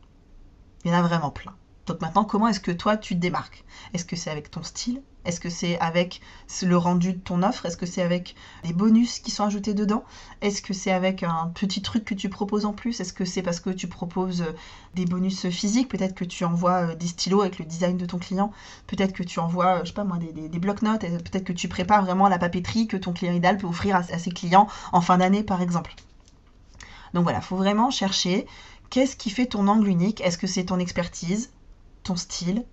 Il 0.83 0.91
y 0.91 0.93
en 0.93 0.97
a 0.97 1.01
vraiment 1.01 1.31
plein. 1.31 1.55
Donc 1.85 2.01
maintenant, 2.01 2.23
comment 2.23 2.47
est-ce 2.47 2.59
que 2.59 2.71
toi, 2.71 2.97
tu 2.97 3.15
te 3.15 3.19
démarques? 3.19 3.63
Est-ce 3.93 4.05
que 4.05 4.15
c'est 4.15 4.31
avec 4.31 4.49
ton 4.49 4.63
style? 4.63 5.03
Est-ce 5.23 5.39
que 5.39 5.49
c'est 5.49 5.79
avec 5.79 6.21
le 6.63 6.77
rendu 6.77 7.13
de 7.13 7.19
ton 7.19 7.43
offre? 7.43 7.65
Est-ce 7.65 7.77
que 7.77 7.85
c'est 7.85 8.01
avec 8.01 8.35
les 8.63 8.73
bonus 8.73 9.19
qui 9.19 9.31
sont 9.31 9.43
ajoutés 9.43 9.73
dedans? 9.73 10.03
Est-ce 10.41 10.61
que 10.61 10.73
c'est 10.73 10.91
avec 10.91 11.23
un 11.23 11.51
petit 11.53 11.81
truc 11.81 12.05
que 12.05 12.13
tu 12.13 12.29
proposes 12.29 12.65
en 12.65 12.73
plus? 12.73 12.99
Est-ce 12.99 13.13
que 13.13 13.25
c'est 13.25 13.41
parce 13.41 13.59
que 13.59 13.71
tu 13.71 13.87
proposes 13.87 14.41
euh, 14.41 14.53
des 14.93 15.05
bonus 15.05 15.49
physiques? 15.49 15.89
Peut-être 15.89 16.15
que 16.15 16.25
tu 16.25 16.43
envoies 16.43 16.91
euh, 16.91 16.95
des 16.95 17.07
stylos 17.07 17.41
avec 17.41 17.59
le 17.59 17.65
design 17.65 17.97
de 17.97 18.05
ton 18.05 18.17
client. 18.17 18.51
Peut-être 18.87 19.13
que 19.13 19.23
tu 19.23 19.39
envoies, 19.39 19.77
euh, 19.77 19.79
je 19.81 19.87
sais 19.87 19.93
pas 19.93 20.03
moi, 20.03 20.17
des, 20.17 20.31
des, 20.31 20.59
blocs-notes. 20.59 21.01
Peut-être 21.01 21.43
que 21.43 21.53
tu 21.53 21.67
prépares 21.67 22.03
vraiment 22.03 22.27
la 22.29 22.37
papeterie 22.37 22.87
que 22.87 22.97
ton 22.97 23.13
client 23.13 23.33
idéal 23.33 23.57
peut 23.57 23.67
offrir 23.67 23.95
à 23.95 24.03
ses 24.03 24.31
clients 24.31 24.67
en 24.91 25.01
fin 25.01 25.17
d'année, 25.17 25.43
par 25.43 25.61
exemple. 25.61 25.95
Donc 27.15 27.23
voilà, 27.23 27.39
il 27.39 27.45
faut 27.45 27.55
vraiment 27.55 27.89
chercher 27.91 28.45
qu'est-ce 28.89 29.15
qui 29.15 29.29
fait 29.29 29.45
ton 29.45 29.69
angle 29.69 29.87
unique. 29.87 30.19
Est-ce 30.19 30.37
que 30.37 30.47
c'est 30.47 30.65
ton 30.65 30.79
expertise, 30.79 31.49
ton 32.03 32.17
style, 32.17 32.65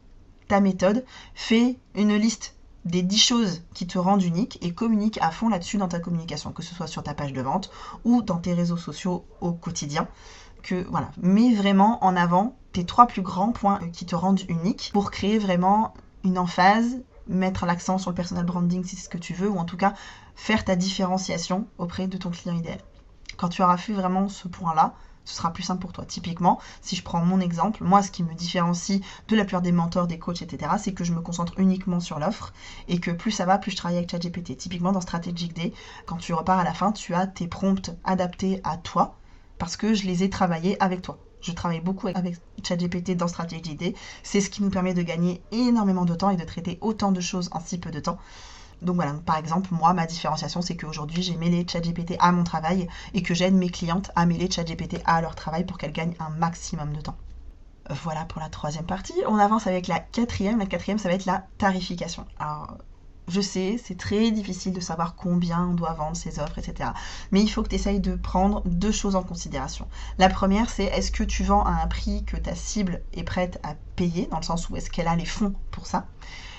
ta 0.49 0.61
méthode? 0.61 1.05
Fais 1.37 1.79
une 1.95 2.17
liste 2.17 2.57
des 2.85 3.03
10 3.03 3.19
choses 3.19 3.63
qui 3.73 3.87
te 3.87 3.99
rendent 3.99 4.25
unique 4.25 4.59
et 4.61 4.75
communique 4.75 5.17
à 5.23 5.31
fond 5.31 5.49
là-dessus 5.49 5.79
dans 5.79 5.87
ta 5.87 6.01
communication, 6.01 6.51
que 6.51 6.65
ce 6.65 6.75
soit 6.75 6.89
sur 6.89 7.05
ta 7.05 7.15
page 7.15 7.33
de 7.33 7.41
vente 7.41 7.71
ou 8.05 8.21
dans 8.21 8.39
tes 8.39 8.53
réseaux 8.53 8.77
sociaux 8.77 9.25
au 9.41 9.53
quotidien. 9.53 10.09
Que 10.65 10.85
voilà, 10.91 11.13
mets 11.23 11.55
vraiment 11.55 12.05
en 12.05 12.17
avant 12.17 12.57
tes 12.73 12.85
trois 12.85 13.07
plus 13.07 13.23
grands 13.23 13.53
points 13.53 13.79
qui 13.93 14.07
te 14.07 14.17
rendent 14.17 14.43
unique 14.49 14.91
pour 14.93 15.13
créer 15.13 15.39
vraiment 15.39 15.95
une 16.25 16.37
emphase, 16.37 17.01
mettre 17.29 17.65
l'accent 17.65 17.99
sur 17.99 18.11
le 18.11 18.17
personal 18.17 18.45
branding 18.45 18.83
si 18.85 18.97
c'est 18.97 19.05
ce 19.05 19.09
que 19.09 19.19
tu 19.19 19.35
veux, 19.35 19.49
ou 19.49 19.59
en 19.59 19.65
tout 19.65 19.77
cas 19.77 19.95
faire 20.35 20.65
ta 20.65 20.75
différenciation 20.75 21.69
auprès 21.79 22.09
de 22.09 22.17
ton 22.17 22.31
client 22.31 22.57
idéal. 22.57 22.81
Quand 23.37 23.49
tu 23.49 23.63
auras 23.63 23.77
fait 23.77 23.93
vraiment 23.93 24.29
ce 24.29 24.49
point-là, 24.49 24.95
ce 25.25 25.35
sera 25.37 25.53
plus 25.53 25.63
simple 25.63 25.81
pour 25.81 25.93
toi. 25.93 26.05
Typiquement, 26.05 26.61
si 26.81 26.97
je 26.97 27.03
prends 27.03 27.25
mon 27.25 27.41
exemple, 27.41 27.85
moi, 27.85 28.03
ce 28.03 28.11
qui 28.11 28.23
me 28.23 28.35
différencie 28.35 29.01
de 29.29 29.37
la 29.37 29.45
plupart 29.45 29.63
des 29.63 29.73
mentors, 29.73 30.07
des 30.07 30.19
coachs, 30.19 30.43
etc., 30.43 30.73
c'est 30.79 30.95
que 30.95 31.05
je 31.05 31.13
me 31.13 31.21
concentre 31.21 31.55
uniquement 31.59 32.01
sur 32.01 32.19
l'offre 32.19 32.53
et 32.89 32.99
que 32.99 33.11
plus 33.11 33.31
ça 33.31 33.45
va, 33.45 33.59
plus 33.59 33.71
je 33.71 33.77
travaille 33.77 33.99
avec 33.99 34.11
ChatGPT. 34.11 34.57
Typiquement, 34.57 34.93
dans 34.93 35.01
Strategic 35.01 35.55
Day, 35.55 35.73
quand 36.07 36.17
tu 36.17 36.35
repars 36.35 36.59
à 36.59 36.65
la 36.65 36.75
fin, 36.75 36.93
tu 36.93 37.15
as 37.15 37.27
tes 37.27 37.47
prompts 37.47 37.91
adaptés 38.05 38.61
à 38.65 38.77
toi 38.77 39.17
parce 39.59 39.77
que 39.77 39.95
je 39.95 40.07
les 40.07 40.25
ai 40.25 40.31
travaillés 40.31 40.81
avec 40.83 41.03
toi. 41.03 41.19
Je 41.41 41.53
travaille 41.53 41.81
beaucoup 41.81 42.09
avec 42.09 42.37
ChatGPT 42.65 43.17
dans 43.17 43.29
Strategy 43.29 43.75
Day. 43.75 43.95
C'est 44.23 44.41
ce 44.41 44.51
qui 44.51 44.63
nous 44.63 44.71
permet 44.71 44.95
de 44.95 45.03
gagner 45.03 45.43
énormément 45.51 46.05
de 46.05 46.15
temps 46.15 46.31
et 46.31 46.37
de 46.37 46.45
traiter 46.45 46.79
autant 46.81 47.11
de 47.13 47.21
choses 47.21 47.49
en 47.53 47.61
si 47.61 47.79
peu 47.79 47.91
de 47.91 48.01
temps. 48.01 48.19
Donc 48.83 48.97
voilà, 48.97 49.15
par 49.25 49.37
exemple, 49.37 49.69
moi, 49.73 49.93
ma 49.93 50.07
différenciation, 50.07 50.61
c'est 50.61 50.77
qu'aujourd'hui, 50.77 51.23
j'ai 51.23 51.37
mêlé 51.37 51.65
ChatGPT 51.67 52.17
à 52.19 52.33
mon 52.33 52.45
travail 52.45 52.89
et 53.15 53.23
que 53.23 53.33
j'aide 53.33 53.55
mes 53.55 53.71
clientes 53.71 54.11
à 54.17 54.27
mêler 54.27 54.51
ChatGPT 54.51 55.01
à 55.07 55.21
leur 55.21 55.35
travail 55.35 55.65
pour 55.65 55.79
qu'elles 55.79 55.93
gagnent 55.93 56.17
un 56.19 56.31
maximum 56.31 56.93
de 56.93 57.01
temps. 57.01 57.17
Voilà 57.91 58.25
pour 58.25 58.41
la 58.41 58.49
troisième 58.49 58.87
partie. 58.87 59.15
On 59.27 59.39
avance 59.39 59.67
avec 59.67 59.87
la 59.87 59.99
quatrième. 59.99 60.59
La 60.59 60.67
quatrième, 60.67 60.99
ça 60.99 61.09
va 61.09 61.15
être 61.15 61.27
la 61.27 61.47
tarification. 61.59 62.27
Alors, 62.39 62.77
je 63.29 63.41
sais, 63.41 63.81
c'est 63.83 63.97
très 63.97 64.31
difficile 64.31 64.73
de 64.73 64.81
savoir 64.81 65.15
combien 65.15 65.65
on 65.65 65.75
doit 65.75 65.93
vendre 65.93 66.17
ses 66.17 66.39
offres, 66.41 66.59
etc. 66.59 66.91
Mais 67.31 67.41
il 67.41 67.49
faut 67.49 67.63
que 67.63 67.69
tu 67.69 67.77
essayes 67.77 68.01
de 68.01 68.15
prendre 68.15 68.63
deux 68.67 68.93
choses 68.93 69.15
en 69.17 69.23
considération. 69.23 69.89
La 70.19 70.29
première, 70.29 70.71
c'est 70.71 70.85
est-ce 70.85 71.13
que 71.13 71.23
tu 71.23 71.45
vends 71.45 71.65
à 71.65 71.71
un 71.71 71.87
prix 71.87 72.25
que 72.25 72.37
ta 72.37 72.55
cible 72.55 73.03
est 73.13 73.23
prête 73.23 73.61
à 73.63 73.75
payer, 73.97 74.27
dans 74.27 74.39
le 74.39 74.43
sens 74.43 74.69
où 74.69 74.77
est-ce 74.77 74.91
qu'elle 74.91 75.09
a 75.09 75.17
les 75.17 75.25
fonds 75.25 75.55
pour 75.71 75.87
ça? 75.87 76.07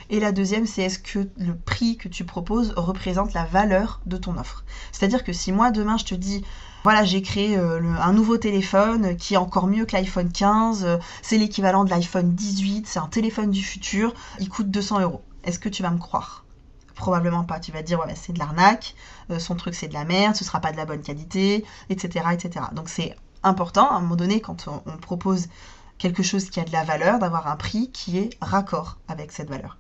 Et 0.10 0.20
la 0.20 0.32
deuxième, 0.32 0.66
c'est 0.66 0.84
est-ce 0.84 1.00
que 1.00 1.28
le 1.38 1.56
prix 1.56 1.98
que 1.98 2.08
tu 2.08 2.24
proposes 2.26 2.74
représente 2.76 3.34
la 3.34 3.46
valeur 3.46 4.02
de 4.06 4.18
ton 4.18 4.38
offre. 4.38 4.64
C'est-à-dire 4.92 5.24
que 5.24 5.34
si 5.34 5.52
moi 5.52 5.72
demain 5.72 5.98
je 5.98 6.06
te 6.06 6.16
dis 6.16 6.44
voilà, 6.84 7.06
j'ai 7.06 7.22
créé 7.22 7.58
euh, 7.58 7.80
un 8.02 8.12
nouveau 8.12 8.38
téléphone 8.38 9.16
qui 9.16 9.36
est 9.36 9.38
encore 9.38 9.68
mieux 9.68 9.86
que 9.86 9.96
l'iPhone 9.96 10.30
15, 10.30 10.84
euh, 10.84 10.98
c'est 11.22 11.38
l'équivalent 11.38 11.86
de 11.86 11.90
l'iPhone 11.90 12.34
18, 12.34 12.88
c'est 12.88 13.00
un 13.00 13.08
téléphone 13.08 13.52
du 13.52 13.64
futur, 13.64 14.14
il 14.40 14.50
coûte 14.50 14.70
200 14.70 15.00
euros. 15.00 15.24
Est-ce 15.46 15.60
que 15.60 15.70
tu 15.70 15.82
vas 15.82 15.92
me 15.92 15.98
croire? 15.98 16.44
Probablement 16.94 17.46
pas. 17.46 17.62
Tu 17.62 17.72
vas 17.72 17.82
te 17.82 17.88
dire, 17.88 18.00
ouais, 18.00 18.14
c'est 18.16 18.34
de 18.34 18.40
l'arnaque, 18.40 18.96
euh, 19.32 19.40
son 19.40 19.56
truc 19.56 19.76
c'est 19.76 19.88
de 19.88 19.94
la 19.94 20.04
merde, 20.04 20.36
ce 20.36 20.44
sera 20.44 20.60
pas 20.60 20.74
de 20.74 20.78
la 20.78 20.86
bonne 20.86 21.02
qualité, 21.02 21.64
etc. 21.90 22.26
etc. 22.34 22.66
Donc 22.74 22.90
c'est 22.90 23.16
important, 23.44 23.90
à 23.90 23.96
un 23.96 24.02
moment 24.02 24.18
donné, 24.18 24.42
quand 24.42 24.68
on 24.68 24.98
propose 24.98 25.48
quelque 25.98 26.24
chose 26.24 26.50
qui 26.50 26.60
a 26.60 26.66
de 26.66 26.72
la 26.74 26.84
valeur, 26.84 27.18
d'avoir 27.20 27.48
un 27.48 27.56
prix 27.56 27.92
qui 27.92 28.18
est 28.18 28.30
raccord 28.42 28.98
avec 29.08 29.32
cette 29.32 29.50
valeur. 29.50 29.78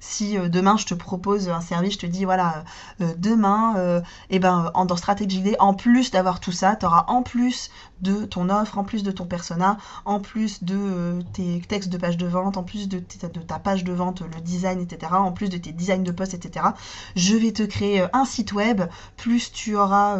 Si 0.00 0.36
euh, 0.36 0.48
demain 0.48 0.76
je 0.76 0.86
te 0.86 0.94
propose 0.94 1.48
un 1.48 1.60
service, 1.60 1.94
je 1.94 1.98
te 1.98 2.06
dis 2.06 2.24
voilà, 2.24 2.64
euh, 3.00 3.04
euh, 3.04 3.14
demain, 3.18 4.02
et 4.30 4.38
ben, 4.38 4.70
en, 4.74 4.84
dans 4.84 4.96
Strategy 4.96 5.40
Day, 5.40 5.56
en 5.58 5.74
plus 5.74 6.10
d'avoir 6.10 6.40
tout 6.40 6.52
ça, 6.52 6.76
tu 6.76 6.86
auras 6.86 7.04
en 7.08 7.22
plus 7.22 7.70
de 8.00 8.24
ton 8.24 8.48
offre, 8.48 8.78
en 8.78 8.84
plus 8.84 9.02
de 9.02 9.10
ton 9.10 9.26
persona, 9.26 9.76
en 10.04 10.20
plus 10.20 10.62
de 10.64 11.22
tes 11.32 11.60
textes 11.68 11.90
de 11.90 11.98
page 11.98 12.16
de 12.16 12.26
vente, 12.26 12.56
en 12.56 12.62
plus 12.62 12.88
de, 12.88 12.98
de, 12.98 13.40
ta 13.40 13.58
page 13.58 13.84
de 13.84 13.92
vente, 13.92 14.22
le 14.22 14.40
design, 14.40 14.80
etc., 14.80 15.12
en 15.12 15.32
plus 15.32 15.48
de 15.48 15.58
tes 15.58 15.72
designs 15.72 16.02
de 16.02 16.12
poste, 16.12 16.34
etc., 16.34 16.66
je 17.14 17.36
vais 17.36 17.52
te 17.52 17.62
créer 17.62 18.06
un 18.12 18.24
site 18.24 18.52
web, 18.52 18.82
plus 19.16 19.52
tu 19.52 19.76
auras 19.76 20.18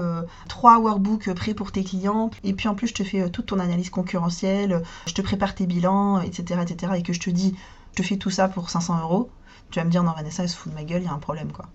trois 0.49 0.79
workbooks 0.79 1.33
prêts 1.35 1.55
pour 1.55 1.73
tes 1.73 1.85
clients, 1.85 2.31
et 2.45 2.53
puis 2.53 2.69
en 2.69 2.75
plus 2.75 2.89
je 2.89 2.95
te 2.95 3.05
fais 3.05 3.31
toute 3.31 3.47
ton 3.47 3.59
analyse 3.59 3.91
concurrentielle, 3.91 4.83
je 5.07 5.15
te 5.15 5.23
prépare 5.23 5.55
tes 5.55 5.67
bilans, 5.67 6.21
etc., 6.21 6.61
etc., 6.63 6.93
et 6.97 7.03
que 7.03 7.13
je 7.13 7.21
te 7.21 7.31
dis, 7.31 7.55
je 7.93 8.03
te 8.03 8.07
fais 8.07 8.17
tout 8.17 8.31
ça 8.31 8.49
pour 8.49 8.71
500 8.71 9.01
euros 9.01 9.31
tu 9.71 9.79
vas 9.79 9.85
me 9.85 9.91
dire 9.91 10.03
non 10.03 10.13
Vanessa 10.13 10.43
elle 10.43 10.49
se 10.49 10.57
fout 10.57 10.73
de 10.73 10.77
ma 10.77 10.85
gueule, 10.85 11.03
il 11.03 11.07
y 11.07 11.09
a 11.09 11.13
un 11.13 11.19
problème 11.19 11.53
quoi. 11.53 11.67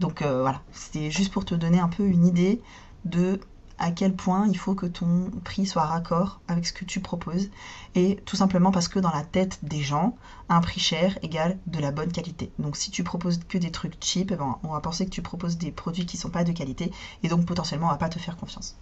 Donc 0.00 0.22
euh, 0.22 0.42
voilà, 0.42 0.62
c'était 0.72 1.10
juste 1.10 1.32
pour 1.32 1.44
te 1.44 1.54
donner 1.54 1.78
un 1.78 1.88
peu 1.88 2.04
une 2.04 2.26
idée 2.26 2.60
de 3.04 3.40
à 3.78 3.90
quel 3.90 4.14
point 4.14 4.46
il 4.48 4.56
faut 4.56 4.74
que 4.74 4.86
ton 4.86 5.30
prix 5.44 5.66
soit 5.66 5.84
raccord 5.84 6.40
avec 6.46 6.66
ce 6.66 6.72
que 6.72 6.84
tu 6.84 7.00
proposes. 7.00 7.50
Et 7.94 8.16
tout 8.26 8.36
simplement 8.36 8.70
parce 8.70 8.88
que 8.88 9.00
dans 9.00 9.10
la 9.10 9.24
tête 9.24 9.58
des 9.62 9.82
gens, 9.82 10.16
un 10.48 10.60
prix 10.60 10.80
cher 10.80 11.18
égale 11.22 11.58
de 11.66 11.80
la 11.80 11.90
bonne 11.90 12.12
qualité. 12.12 12.52
Donc 12.58 12.76
si 12.76 12.90
tu 12.90 13.02
proposes 13.02 13.40
que 13.48 13.58
des 13.58 13.72
trucs 13.72 13.96
cheap, 14.00 14.30
eh 14.30 14.36
ben, 14.36 14.58
on 14.62 14.68
va 14.68 14.80
penser 14.80 15.04
que 15.04 15.10
tu 15.10 15.22
proposes 15.22 15.58
des 15.58 15.72
produits 15.72 16.06
qui 16.06 16.16
ne 16.16 16.20
sont 16.20 16.30
pas 16.30 16.44
de 16.44 16.52
qualité 16.52 16.92
et 17.22 17.28
donc 17.28 17.44
potentiellement 17.44 17.88
on 17.88 17.90
va 17.90 17.96
pas 17.96 18.08
te 18.08 18.18
faire 18.18 18.36
confiance. 18.36 18.76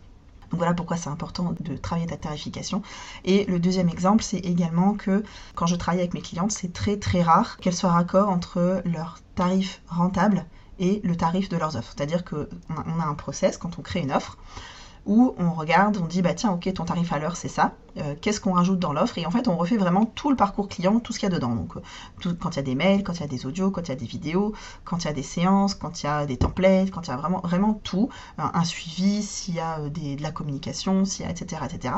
Donc 0.50 0.58
voilà 0.58 0.74
pourquoi 0.74 0.96
c'est 0.96 1.08
important 1.08 1.54
de 1.60 1.76
travailler 1.76 2.08
ta 2.08 2.16
tarification. 2.16 2.82
Et 3.24 3.44
le 3.44 3.58
deuxième 3.60 3.88
exemple, 3.88 4.22
c'est 4.22 4.38
également 4.38 4.94
que 4.94 5.22
quand 5.54 5.66
je 5.66 5.76
travaille 5.76 6.00
avec 6.00 6.14
mes 6.14 6.22
clientes, 6.22 6.50
c'est 6.52 6.72
très 6.72 6.96
très 6.96 7.22
rare 7.22 7.56
qu'elles 7.58 7.74
soient 7.74 7.92
raccord 7.92 8.28
entre 8.28 8.82
leur 8.84 9.18
tarif 9.34 9.80
rentable 9.88 10.44
et 10.78 11.00
le 11.04 11.16
tarif 11.16 11.48
de 11.48 11.56
leurs 11.56 11.76
offres. 11.76 11.92
C'est-à-dire 11.96 12.24
qu'on 12.24 12.46
a 13.00 13.04
un 13.04 13.14
process 13.14 13.58
quand 13.58 13.78
on 13.78 13.82
crée 13.82 14.00
une 14.00 14.12
offre 14.12 14.38
où 15.06 15.34
on 15.38 15.52
regarde, 15.52 15.96
on 15.96 16.06
dit 16.06 16.22
bah 16.22 16.34
tiens 16.34 16.52
ok 16.52 16.72
ton 16.74 16.84
tarif 16.84 17.12
à 17.12 17.18
l'heure 17.18 17.36
c'est 17.36 17.48
ça, 17.48 17.72
euh, 17.96 18.14
qu'est-ce 18.20 18.40
qu'on 18.40 18.52
rajoute 18.52 18.78
dans 18.78 18.92
l'offre? 18.92 19.18
Et 19.18 19.26
en 19.26 19.30
fait 19.30 19.48
on 19.48 19.56
refait 19.56 19.76
vraiment 19.76 20.06
tout 20.06 20.30
le 20.30 20.36
parcours 20.36 20.68
client, 20.68 21.00
tout 21.00 21.12
ce 21.12 21.18
qu'il 21.18 21.28
y 21.28 21.32
a 21.32 21.34
dedans. 21.34 21.54
Donc 21.54 21.76
euh, 21.76 22.32
quand 22.40 22.50
il 22.50 22.56
y 22.56 22.58
a 22.60 22.62
des 22.62 22.74
mails, 22.74 23.02
quand 23.02 23.14
il 23.14 23.20
y 23.20 23.24
a 23.24 23.28
des 23.28 23.46
audios, 23.46 23.70
quand 23.70 23.82
il 23.82 23.88
y 23.88 23.92
a 23.92 23.96
des 23.96 24.06
vidéos, 24.06 24.52
quand 24.84 25.04
il 25.04 25.04
y 25.06 25.08
a 25.08 25.12
des 25.12 25.22
séances, 25.22 25.74
quand 25.74 26.02
il 26.02 26.06
y 26.06 26.08
a 26.08 26.26
des 26.26 26.36
templates, 26.36 26.90
quand 26.90 27.06
il 27.06 27.10
y 27.10 27.14
a 27.14 27.16
vraiment 27.16 27.74
tout, 27.82 28.08
un 28.38 28.64
suivi, 28.64 29.22
s'il 29.22 29.54
y 29.54 29.60
a 29.60 29.78
euh, 29.78 29.88
de 29.88 30.22
la 30.22 30.30
communication, 30.30 31.04
s'il 31.04 31.24
y 31.24 31.28
a 31.28 31.30
etc 31.30 31.62
etc. 31.64 31.94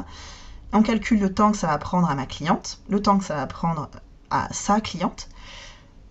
On 0.73 0.83
calcule 0.83 1.21
le 1.21 1.33
temps 1.33 1.53
que 1.53 1.59
ça 1.59 1.67
va 1.67 1.79
prendre 1.79 2.09
à 2.09 2.15
ma 2.15 2.27
cliente, 2.27 2.81
le 2.89 3.01
temps 3.01 3.19
que 3.19 3.25
ça 3.25 3.35
va 3.35 3.47
prendre 3.47 3.89
à 4.31 4.49
sa 4.53 4.81
cliente 4.81 5.29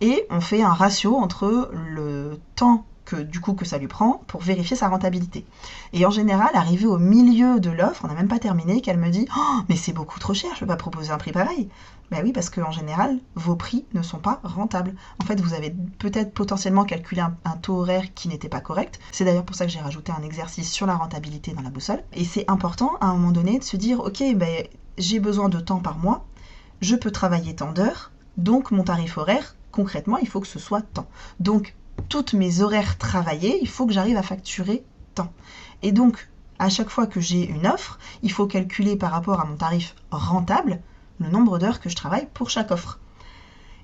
et 0.01 0.25
on 0.29 0.41
fait 0.41 0.63
un 0.63 0.73
ratio 0.73 1.15
entre 1.15 1.69
le 1.73 2.39
temps 2.55 2.85
du 3.15 3.39
coup 3.39 3.53
que 3.53 3.65
ça 3.65 3.77
lui 3.77 3.87
prend 3.87 4.21
pour 4.27 4.41
vérifier 4.41 4.75
sa 4.75 4.87
rentabilité. 4.89 5.45
Et 5.93 6.05
en 6.05 6.11
général, 6.11 6.49
arrivé 6.53 6.85
au 6.85 6.97
milieu 6.97 7.59
de 7.59 7.69
l'offre, 7.69 8.05
on 8.05 8.07
n'a 8.07 8.13
même 8.13 8.27
pas 8.27 8.39
terminé, 8.39 8.81
qu'elle 8.81 8.97
me 8.97 9.09
dit 9.09 9.27
oh, 9.35 9.61
mais 9.69 9.75
c'est 9.75 9.93
beaucoup 9.93 10.19
trop 10.19 10.33
cher, 10.33 10.51
je 10.51 10.57
ne 10.57 10.59
peux 10.61 10.67
pas 10.67 10.77
proposer 10.77 11.11
un 11.11 11.17
prix 11.17 11.31
pareil. 11.31 11.69
Ben 12.11 12.21
oui, 12.23 12.33
parce 12.33 12.49
qu'en 12.49 12.71
général, 12.71 13.19
vos 13.35 13.55
prix 13.55 13.85
ne 13.93 14.01
sont 14.01 14.19
pas 14.19 14.41
rentables. 14.43 14.93
En 15.21 15.25
fait, 15.25 15.39
vous 15.39 15.53
avez 15.53 15.73
peut-être 15.97 16.33
potentiellement 16.33 16.83
calculé 16.83 17.21
un, 17.21 17.55
taux 17.61 17.79
horaire 17.79 18.13
qui 18.13 18.27
n'était 18.27 18.49
pas 18.49 18.59
correct. 18.59 18.99
C'est 19.13 19.23
d'ailleurs 19.23 19.45
pour 19.45 19.55
ça 19.55 19.65
que 19.65 19.71
j'ai 19.71 19.79
rajouté 19.79 20.11
un 20.11 20.21
exercice 20.21 20.69
sur 20.69 20.85
la 20.85 20.95
rentabilité 20.95 21.53
dans 21.53 21.61
la 21.61 21.69
boussole. 21.69 22.03
Et 22.11 22.25
c'est 22.25 22.49
important 22.49 22.97
à 22.99 23.07
un 23.07 23.13
moment 23.13 23.31
donné 23.31 23.59
de 23.59 23.63
se 23.63 23.77
dire 23.77 24.01
ok, 24.01 24.23
ben, 24.35 24.67
j'ai 24.97 25.19
besoin 25.21 25.47
de 25.47 25.61
temps 25.61 25.79
par 25.79 25.97
mois, 25.97 26.25
je 26.81 26.97
peux 26.97 27.11
travailler 27.11 27.55
tant 27.55 27.71
d'heures, 27.71 28.11
donc 28.35 28.71
mon 28.71 28.83
tarif 28.83 29.17
horaire, 29.17 29.55
concrètement, 29.71 30.17
il 30.17 30.27
faut 30.27 30.41
que 30.41 30.47
ce 30.47 30.59
soit 30.59 30.81
tant. 30.81 31.07
Donc 31.39 31.75
toutes 32.09 32.33
mes 32.33 32.61
horaires 32.61 32.97
travaillés, 32.97 33.59
il 33.61 33.69
faut 33.69 33.85
que 33.85 33.93
j'arrive 33.93 34.17
à 34.17 34.23
facturer 34.23 34.83
tant. 35.15 35.31
Et 35.81 35.91
donc, 35.91 36.29
à 36.59 36.69
chaque 36.69 36.89
fois 36.89 37.07
que 37.07 37.19
j'ai 37.19 37.47
une 37.49 37.67
offre, 37.67 37.99
il 38.21 38.31
faut 38.31 38.45
calculer 38.45 38.95
par 38.95 39.11
rapport 39.11 39.39
à 39.39 39.45
mon 39.45 39.55
tarif 39.55 39.95
rentable 40.11 40.79
le 41.19 41.29
nombre 41.29 41.59
d'heures 41.59 41.79
que 41.79 41.89
je 41.89 41.95
travaille 41.95 42.27
pour 42.33 42.49
chaque 42.49 42.71
offre. 42.71 42.99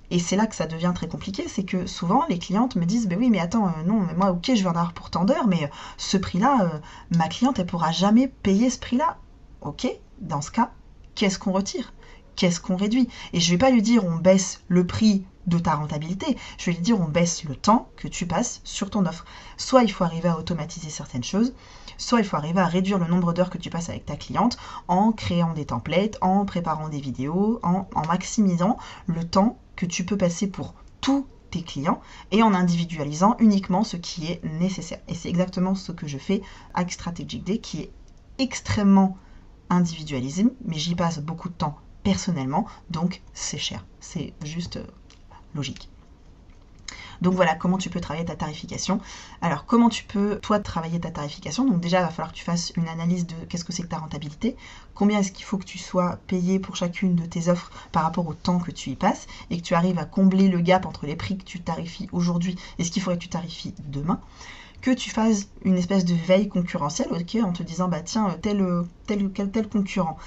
Et 0.10 0.20
c'est 0.20 0.36
là 0.36 0.48
que 0.48 0.56
ça 0.56 0.68
devient 0.68 0.94
très 0.96 1.08
compliqué, 1.08 1.48
c'est 1.48 1.64
que 1.64 1.86
souvent 1.86 2.24
les 2.30 2.40
clientes 2.40 2.76
me 2.76 2.86
disent, 2.86 3.08
ben 3.08 3.20
oui, 3.20 3.30
mais 3.30 3.40
attends, 3.40 3.68
euh, 3.68 3.84
non, 3.86 4.00
mais 4.00 4.14
moi, 4.14 4.32
ok, 4.32 4.52
je 4.56 4.64
veux 4.64 4.70
en 4.70 4.72
avoir 4.72 4.94
pour 4.94 5.10
tant 5.10 5.26
d'heures, 5.26 5.48
mais 5.48 5.66
euh, 5.66 5.68
ce 5.98 6.16
prix-là, 6.18 6.70
euh, 6.74 6.80
ma 7.18 7.28
cliente, 7.28 7.60
elle 7.60 7.66
pourra 7.66 7.92
jamais 7.92 8.28
payer 8.28 8.70
ce 8.70 8.80
prix-là. 8.80 9.18
Ok, 9.62 9.88
dans 10.22 10.42
ce 10.42 10.52
cas, 10.52 10.72
qu'est-ce 11.16 11.40
qu'on 11.40 11.52
retire? 11.52 11.94
Qu'est-ce 12.38 12.62
qu'on 12.62 12.78
réduit? 12.78 13.10
Et 13.34 13.42
je 13.42 13.52
vais 13.52 13.58
pas 13.58 13.72
lui 13.72 13.82
dire, 13.82 14.06
on 14.06 14.16
baisse 14.16 14.62
le 14.70 14.88
prix 14.88 15.26
de 15.48 15.58
ta 15.60 15.76
rentabilité. 15.76 16.38
Je 16.58 16.72
vais 16.72 16.78
dire, 16.78 17.00
on 17.00 17.08
baisse 17.08 17.44
le 17.44 17.56
temps 17.56 17.90
que 17.96 18.08
tu 18.08 18.28
passes 18.28 18.62
sur 18.64 18.90
ton 18.90 19.06
offre. 19.06 19.26
Soit 19.58 19.84
il 19.84 19.92
faut 19.92 20.04
arriver 20.04 20.30
à 20.30 20.38
automatiser 20.38 20.90
certaines 20.90 21.24
choses, 21.24 21.54
soit 21.98 22.20
il 22.20 22.26
faut 22.26 22.38
arriver 22.38 22.60
à 22.60 22.68
réduire 22.68 23.00
le 23.00 23.08
nombre 23.08 23.34
d'heures 23.34 23.50
que 23.50 23.58
tu 23.58 23.70
passes 23.70 23.90
avec 23.90 24.06
ta 24.06 24.16
cliente 24.16 24.58
en 24.88 25.12
créant 25.12 25.54
des 25.54 25.66
templates, 25.66 26.18
en 26.22 26.46
préparant 26.46 26.90
des 26.90 27.00
vidéos, 27.00 27.60
en, 27.64 27.88
maximisant 28.08 28.78
le 29.08 29.24
temps 29.24 29.58
que 29.76 29.86
tu 29.86 30.06
peux 30.06 30.18
passer 30.18 30.48
pour 30.48 30.74
tous 31.02 31.28
tes 31.52 31.62
clients 31.62 32.02
et 32.32 32.44
en 32.44 32.54
individualisant 32.54 33.36
uniquement 33.40 33.84
ce 33.84 33.98
qui 33.98 34.28
est 34.28 34.44
nécessaire. 34.44 35.00
Et 35.08 35.16
c'est 35.16 35.30
exactement 35.30 35.76
ce 35.76 35.92
que 35.92 36.08
je 36.08 36.18
fais 36.18 36.42
avec 36.74 36.92
Strategic 36.92 37.44
Day 37.44 37.60
qui 37.60 37.82
est 37.82 37.92
extrêmement 38.38 39.18
individualisé, 39.70 40.46
mais 40.66 40.78
j'y 40.78 40.96
passe 40.96 41.20
beaucoup 41.20 41.50
de 41.50 41.54
temps 41.54 41.78
personnellement, 42.04 42.66
donc 42.90 43.22
c'est 43.34 43.58
cher. 43.58 43.86
C'est 44.00 44.34
juste 44.44 44.78
euh, 44.78 44.88
Donc 47.22 47.34
voilà 47.34 47.56
comment 47.56 47.78
tu 47.78 47.90
peux 47.90 48.00
travailler 48.00 48.26
ta 48.26 48.36
tarification. 48.36 49.00
Alors 49.42 49.66
comment 49.66 49.90
tu 49.90 50.04
peux 50.04 50.40
toi 50.40 50.60
travailler 50.60 51.00
ta 51.00 51.10
tarification? 51.10 51.66
Donc 51.66 51.80
déjà 51.80 52.00
il 52.00 52.04
va 52.04 52.10
falloir 52.10 52.32
que 52.32 52.38
tu 52.38 52.44
fasses 52.44 52.72
une 52.76 52.88
analyse 52.88 53.26
de 53.26 53.34
qu'est-ce 53.50 53.66
que 53.66 53.74
c'est 53.74 53.84
que 53.84 53.88
ta 53.88 53.98
rentabilité, 53.98 54.56
combien 54.94 55.20
est-ce 55.20 55.32
qu'il 55.32 55.46
faut 55.46 55.58
que 55.58 55.66
tu 55.66 55.80
sois 55.80 56.20
payé 56.28 56.60
pour 56.60 56.76
chacune 56.76 57.16
de 57.16 57.26
tes 57.26 57.50
offres 57.50 57.72
par 57.92 58.04
rapport 58.04 58.28
au 58.28 58.34
temps 58.34 58.60
que 58.60 58.72
tu 58.72 58.92
y 58.92 58.96
passes 58.96 59.26
et 59.50 59.58
que 59.58 59.64
tu 59.64 59.74
arrives 59.74 59.98
à 59.98 60.06
combler 60.06 60.48
le 60.48 60.60
gap 60.60 60.86
entre 60.86 61.08
les 61.08 61.16
prix 61.16 61.38
que 61.38 61.44
tu 61.44 61.60
tarifies 61.60 62.08
aujourd'hui 62.12 62.56
et 62.78 62.84
ce 62.84 62.92
qu'il 62.92 63.02
faudrait 63.02 63.18
que 63.18 63.24
tu 63.24 63.30
tarifies 63.30 63.74
demain. 63.86 64.20
Que 64.80 64.92
tu 64.92 65.10
fasses 65.10 65.48
une 65.64 65.76
espèce 65.76 66.06
de 66.06 66.14
veille 66.14 66.50
concurrentielle, 66.50 67.10
en 67.12 67.52
te 67.52 67.64
disant 67.64 67.88
bah 67.88 68.02
tiens 68.02 68.30
tel 68.44 68.64
tel 69.08 69.32
tel, 69.32 69.50
tel 69.50 69.68
concurrent, 69.68 70.18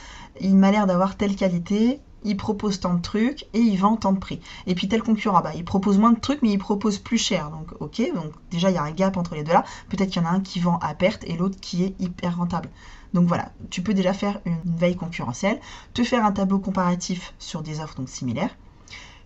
il 0.40 0.56
m'a 0.56 0.72
l'air 0.72 0.88
d'avoir 0.88 1.16
telle 1.16 1.36
qualité, 1.36 2.00
il 2.24 2.36
propose 2.36 2.80
tant 2.80 2.94
de 2.94 3.00
trucs 3.00 3.44
et 3.52 3.58
il 3.58 3.76
vend 3.76 3.96
tant 3.96 4.12
de 4.12 4.18
prix. 4.18 4.40
Et 4.66 4.74
puis 4.74 4.88
tel 4.88 5.02
concurrent, 5.02 5.40
bah, 5.40 5.52
il 5.54 5.64
propose 5.64 5.98
moins 5.98 6.12
de 6.12 6.20
trucs 6.20 6.42
mais 6.42 6.50
il 6.50 6.58
propose 6.58 6.98
plus 6.98 7.18
cher. 7.18 7.50
Donc 7.50 7.68
ok, 7.80 8.02
donc 8.14 8.32
déjà 8.50 8.70
il 8.70 8.74
y 8.74 8.78
a 8.78 8.82
un 8.82 8.90
gap 8.90 9.16
entre 9.16 9.34
les 9.34 9.44
deux 9.44 9.52
là. 9.52 9.64
Peut-être 9.88 10.10
qu'il 10.10 10.22
y 10.22 10.24
en 10.24 10.28
a 10.28 10.32
un 10.32 10.40
qui 10.40 10.60
vend 10.60 10.78
à 10.78 10.94
perte 10.94 11.24
et 11.24 11.36
l'autre 11.36 11.58
qui 11.60 11.84
est 11.84 11.94
hyper 12.00 12.36
rentable. 12.36 12.68
Donc 13.14 13.26
voilà, 13.26 13.50
tu 13.70 13.82
peux 13.82 13.94
déjà 13.94 14.12
faire 14.12 14.40
une 14.44 14.60
veille 14.64 14.96
concurrentielle, 14.96 15.58
te 15.94 16.04
faire 16.04 16.24
un 16.24 16.32
tableau 16.32 16.58
comparatif 16.58 17.34
sur 17.38 17.62
des 17.62 17.80
offres 17.80 17.96
donc 17.96 18.08
similaires, 18.08 18.54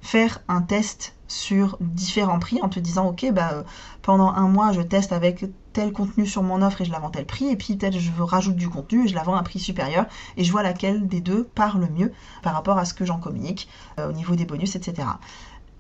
faire 0.05 0.43
un 0.49 0.61
test 0.61 1.17
sur 1.29 1.79
différents 1.81 2.39
prix 2.39 2.61
en 2.61 2.69
te 2.69 2.79
disant 2.79 3.09
ok 3.09 3.33
bah 3.33 3.65
pendant 4.03 4.29
un 4.29 4.47
mois 4.49 4.71
je 4.71 4.83
teste 4.83 5.13
avec 5.13 5.47
tel 5.73 5.93
contenu 5.93 6.27
sur 6.27 6.43
mon 6.43 6.61
offre 6.61 6.83
et 6.83 6.85
je 6.85 6.93
la 6.93 6.99
vends 6.99 7.09
tel 7.09 7.25
prix 7.25 7.49
et 7.49 7.57
puis 7.57 7.75
peut-être 7.75 7.99
je 7.99 8.11
rajoute 8.21 8.55
du 8.55 8.69
contenu 8.69 9.07
et 9.07 9.09
je 9.09 9.15
la 9.15 9.23
vends 9.23 9.35
à 9.35 9.39
un 9.39 9.43
prix 9.43 9.59
supérieur 9.59 10.05
et 10.37 10.45
je 10.45 10.53
vois 10.53 10.63
laquelle 10.63 11.09
des 11.09 11.23
deux 11.23 11.45
parle 11.45 11.89
mieux 11.89 12.13
par 12.43 12.53
rapport 12.53 12.77
à 12.77 12.85
ce 12.85 12.93
que 12.93 13.07
j'en 13.07 13.19
communique 13.19 13.67
euh, 13.99 14.11
au 14.11 14.13
niveau 14.13 14.37
des 14.37 14.45
bonus 14.45 14.77
etc. 14.77 15.09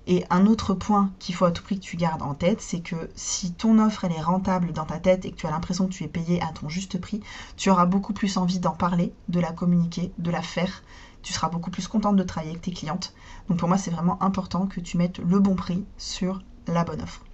Et 0.06 0.24
un 0.30 0.46
autre 0.46 0.72
point 0.72 1.12
qu'il 1.18 1.34
faut 1.34 1.44
à 1.44 1.50
tout 1.50 1.62
prix 1.62 1.78
que 1.78 1.84
tu 1.84 1.96
gardes 1.96 2.22
en 2.22 2.34
tête, 2.34 2.60
c'est 2.60 2.80
que 2.80 3.10
si 3.14 3.52
ton 3.52 3.78
offre 3.78 4.04
elle 4.04 4.12
est 4.12 4.20
rentable 4.20 4.72
dans 4.72 4.84
ta 4.84 4.98
tête 4.98 5.24
et 5.24 5.30
que 5.30 5.36
tu 5.36 5.46
as 5.46 5.50
l'impression 5.50 5.86
que 5.86 5.92
tu 5.92 6.04
es 6.04 6.08
payé 6.08 6.42
à 6.42 6.48
ton 6.48 6.68
juste 6.68 6.98
prix, 6.98 7.20
tu 7.56 7.70
auras 7.70 7.86
beaucoup 7.86 8.12
plus 8.12 8.36
envie 8.36 8.58
d'en 8.58 8.74
parler, 8.74 9.12
de 9.28 9.40
la 9.40 9.52
communiquer, 9.52 10.12
de 10.18 10.30
la 10.30 10.42
faire. 10.42 10.82
Tu 11.24 11.32
seras 11.32 11.48
beaucoup 11.48 11.70
plus 11.70 11.88
contente 11.88 12.14
de 12.14 12.22
travailler 12.22 12.52
avec 12.52 12.62
tes 12.62 12.72
clientes. 12.72 13.14
Donc 13.48 13.58
pour 13.58 13.68
moi, 13.68 13.78
c'est 13.78 13.90
vraiment 13.90 14.22
important 14.22 14.66
que 14.66 14.78
tu 14.78 14.98
mettes 14.98 15.18
le 15.18 15.40
bon 15.40 15.56
prix 15.56 15.84
sur 15.98 16.42
la 16.68 16.84
bonne 16.84 17.02
offre. 17.02 17.24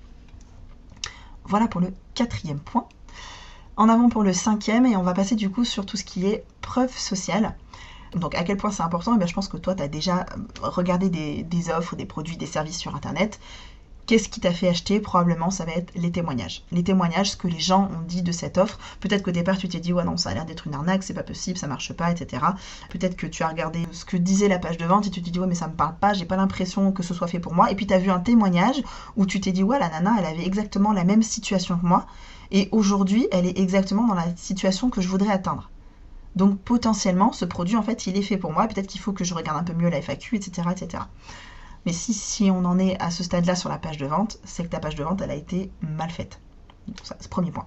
Voilà 1.44 1.66
pour 1.66 1.80
le 1.80 1.92
quatrième 2.14 2.60
point. 2.60 2.86
En 3.76 3.88
avant 3.88 4.08
pour 4.08 4.22
le 4.22 4.32
cinquième, 4.32 4.86
et 4.86 4.96
on 4.96 5.02
va 5.02 5.12
passer 5.12 5.34
du 5.34 5.50
coup 5.50 5.64
sur 5.64 5.84
tout 5.84 5.96
ce 5.96 6.04
qui 6.04 6.26
est 6.26 6.44
preuve 6.60 6.96
sociale. 6.96 7.56
Donc 8.14 8.34
à 8.34 8.44
quel 8.44 8.56
point 8.56 8.70
c'est 8.70 8.82
important? 8.82 9.18
Eh 9.20 9.26
Je 9.26 9.34
pense 9.34 9.48
que 9.48 9.56
toi, 9.56 9.74
tu 9.74 9.82
as 9.82 9.88
déjà 9.88 10.26
regardé 10.62 11.10
des, 11.10 11.70
offres, 11.70 11.96
des 11.96 12.06
produits, 12.06 12.36
des 12.36 12.46
services 12.46 12.78
sur 12.78 12.94
Internet. 12.94 13.40
Qu'est-ce 14.10 14.28
qui 14.28 14.40
t'a 14.40 14.50
fait 14.50 14.66
acheter 14.66 14.98
Probablement, 14.98 15.52
ça 15.52 15.64
va 15.64 15.70
être 15.70 15.92
les 15.94 16.10
témoignages. 16.10 16.64
Les 16.72 16.82
témoignages, 16.82 17.30
ce 17.30 17.36
que 17.36 17.46
les 17.46 17.60
gens 17.60 17.88
ont 17.96 18.02
dit 18.08 18.22
de 18.22 18.32
cette 18.32 18.58
offre. 18.58 18.76
Peut-être 18.98 19.22
qu'au 19.22 19.30
départ, 19.30 19.56
tu 19.56 19.68
t'es 19.68 19.78
dit, 19.78 19.92
ouais, 19.92 20.02
non, 20.02 20.16
ça 20.16 20.30
a 20.30 20.34
l'air 20.34 20.46
d'être 20.46 20.66
une 20.66 20.74
arnaque, 20.74 21.04
c'est 21.04 21.14
pas 21.14 21.22
possible, 21.22 21.56
ça 21.56 21.68
marche 21.68 21.92
pas, 21.92 22.10
etc. 22.10 22.42
Peut-être 22.88 23.14
que 23.14 23.28
tu 23.28 23.44
as 23.44 23.48
regardé 23.48 23.86
ce 23.92 24.04
que 24.04 24.16
disait 24.16 24.48
la 24.48 24.58
page 24.58 24.78
de 24.78 24.84
vente 24.84 25.06
et 25.06 25.10
tu 25.10 25.22
t'es 25.22 25.30
dit, 25.30 25.38
ouais, 25.38 25.46
mais 25.46 25.54
ça 25.54 25.68
me 25.68 25.74
parle 25.74 25.94
pas, 25.94 26.12
j'ai 26.12 26.24
pas 26.24 26.34
l'impression 26.34 26.90
que 26.90 27.04
ce 27.04 27.14
soit 27.14 27.28
fait 27.28 27.38
pour 27.38 27.54
moi. 27.54 27.70
Et 27.70 27.76
puis 27.76 27.86
tu 27.86 27.94
as 27.94 28.00
vu 28.00 28.10
un 28.10 28.18
témoignage 28.18 28.82
où 29.14 29.26
tu 29.26 29.40
t'es 29.40 29.52
dit, 29.52 29.62
ouais, 29.62 29.78
la 29.78 29.88
nana, 29.88 30.16
elle 30.18 30.26
avait 30.26 30.44
exactement 30.44 30.92
la 30.92 31.04
même 31.04 31.22
situation 31.22 31.78
que 31.78 31.86
moi. 31.86 32.06
Et 32.50 32.68
aujourd'hui, 32.72 33.28
elle 33.30 33.46
est 33.46 33.60
exactement 33.60 34.08
dans 34.08 34.14
la 34.14 34.26
situation 34.34 34.90
que 34.90 35.00
je 35.00 35.06
voudrais 35.06 35.30
atteindre. 35.30 35.70
Donc 36.34 36.58
potentiellement, 36.58 37.30
ce 37.30 37.44
produit, 37.44 37.76
en 37.76 37.82
fait, 37.84 38.08
il 38.08 38.16
est 38.16 38.22
fait 38.22 38.38
pour 38.38 38.52
moi. 38.52 38.66
Peut-être 38.66 38.88
qu'il 38.88 39.00
faut 39.00 39.12
que 39.12 39.22
je 39.22 39.34
regarde 39.34 39.58
un 39.58 39.62
peu 39.62 39.72
mieux 39.72 39.88
la 39.88 40.02
FAQ, 40.02 40.34
etc. 40.34 40.66
etc. 40.72 41.04
Mais 41.86 41.92
si, 41.92 42.50
on 42.50 42.64
en 42.64 42.78
est 42.78 43.00
à 43.00 43.10
ce 43.10 43.24
stade-là 43.24 43.54
sur 43.56 43.68
la 43.68 43.78
page 43.78 43.96
de 43.96 44.06
vente, 44.06 44.38
c'est 44.44 44.64
que 44.64 44.68
ta 44.68 44.80
page 44.80 44.96
de 44.96 45.04
vente, 45.04 45.22
elle 45.22 45.30
a 45.30 45.34
été 45.34 45.70
mal 45.80 46.10
faite. 46.10 46.40
ça, 47.02 47.16
c'est 47.18 47.30
premier 47.30 47.50
point. 47.50 47.66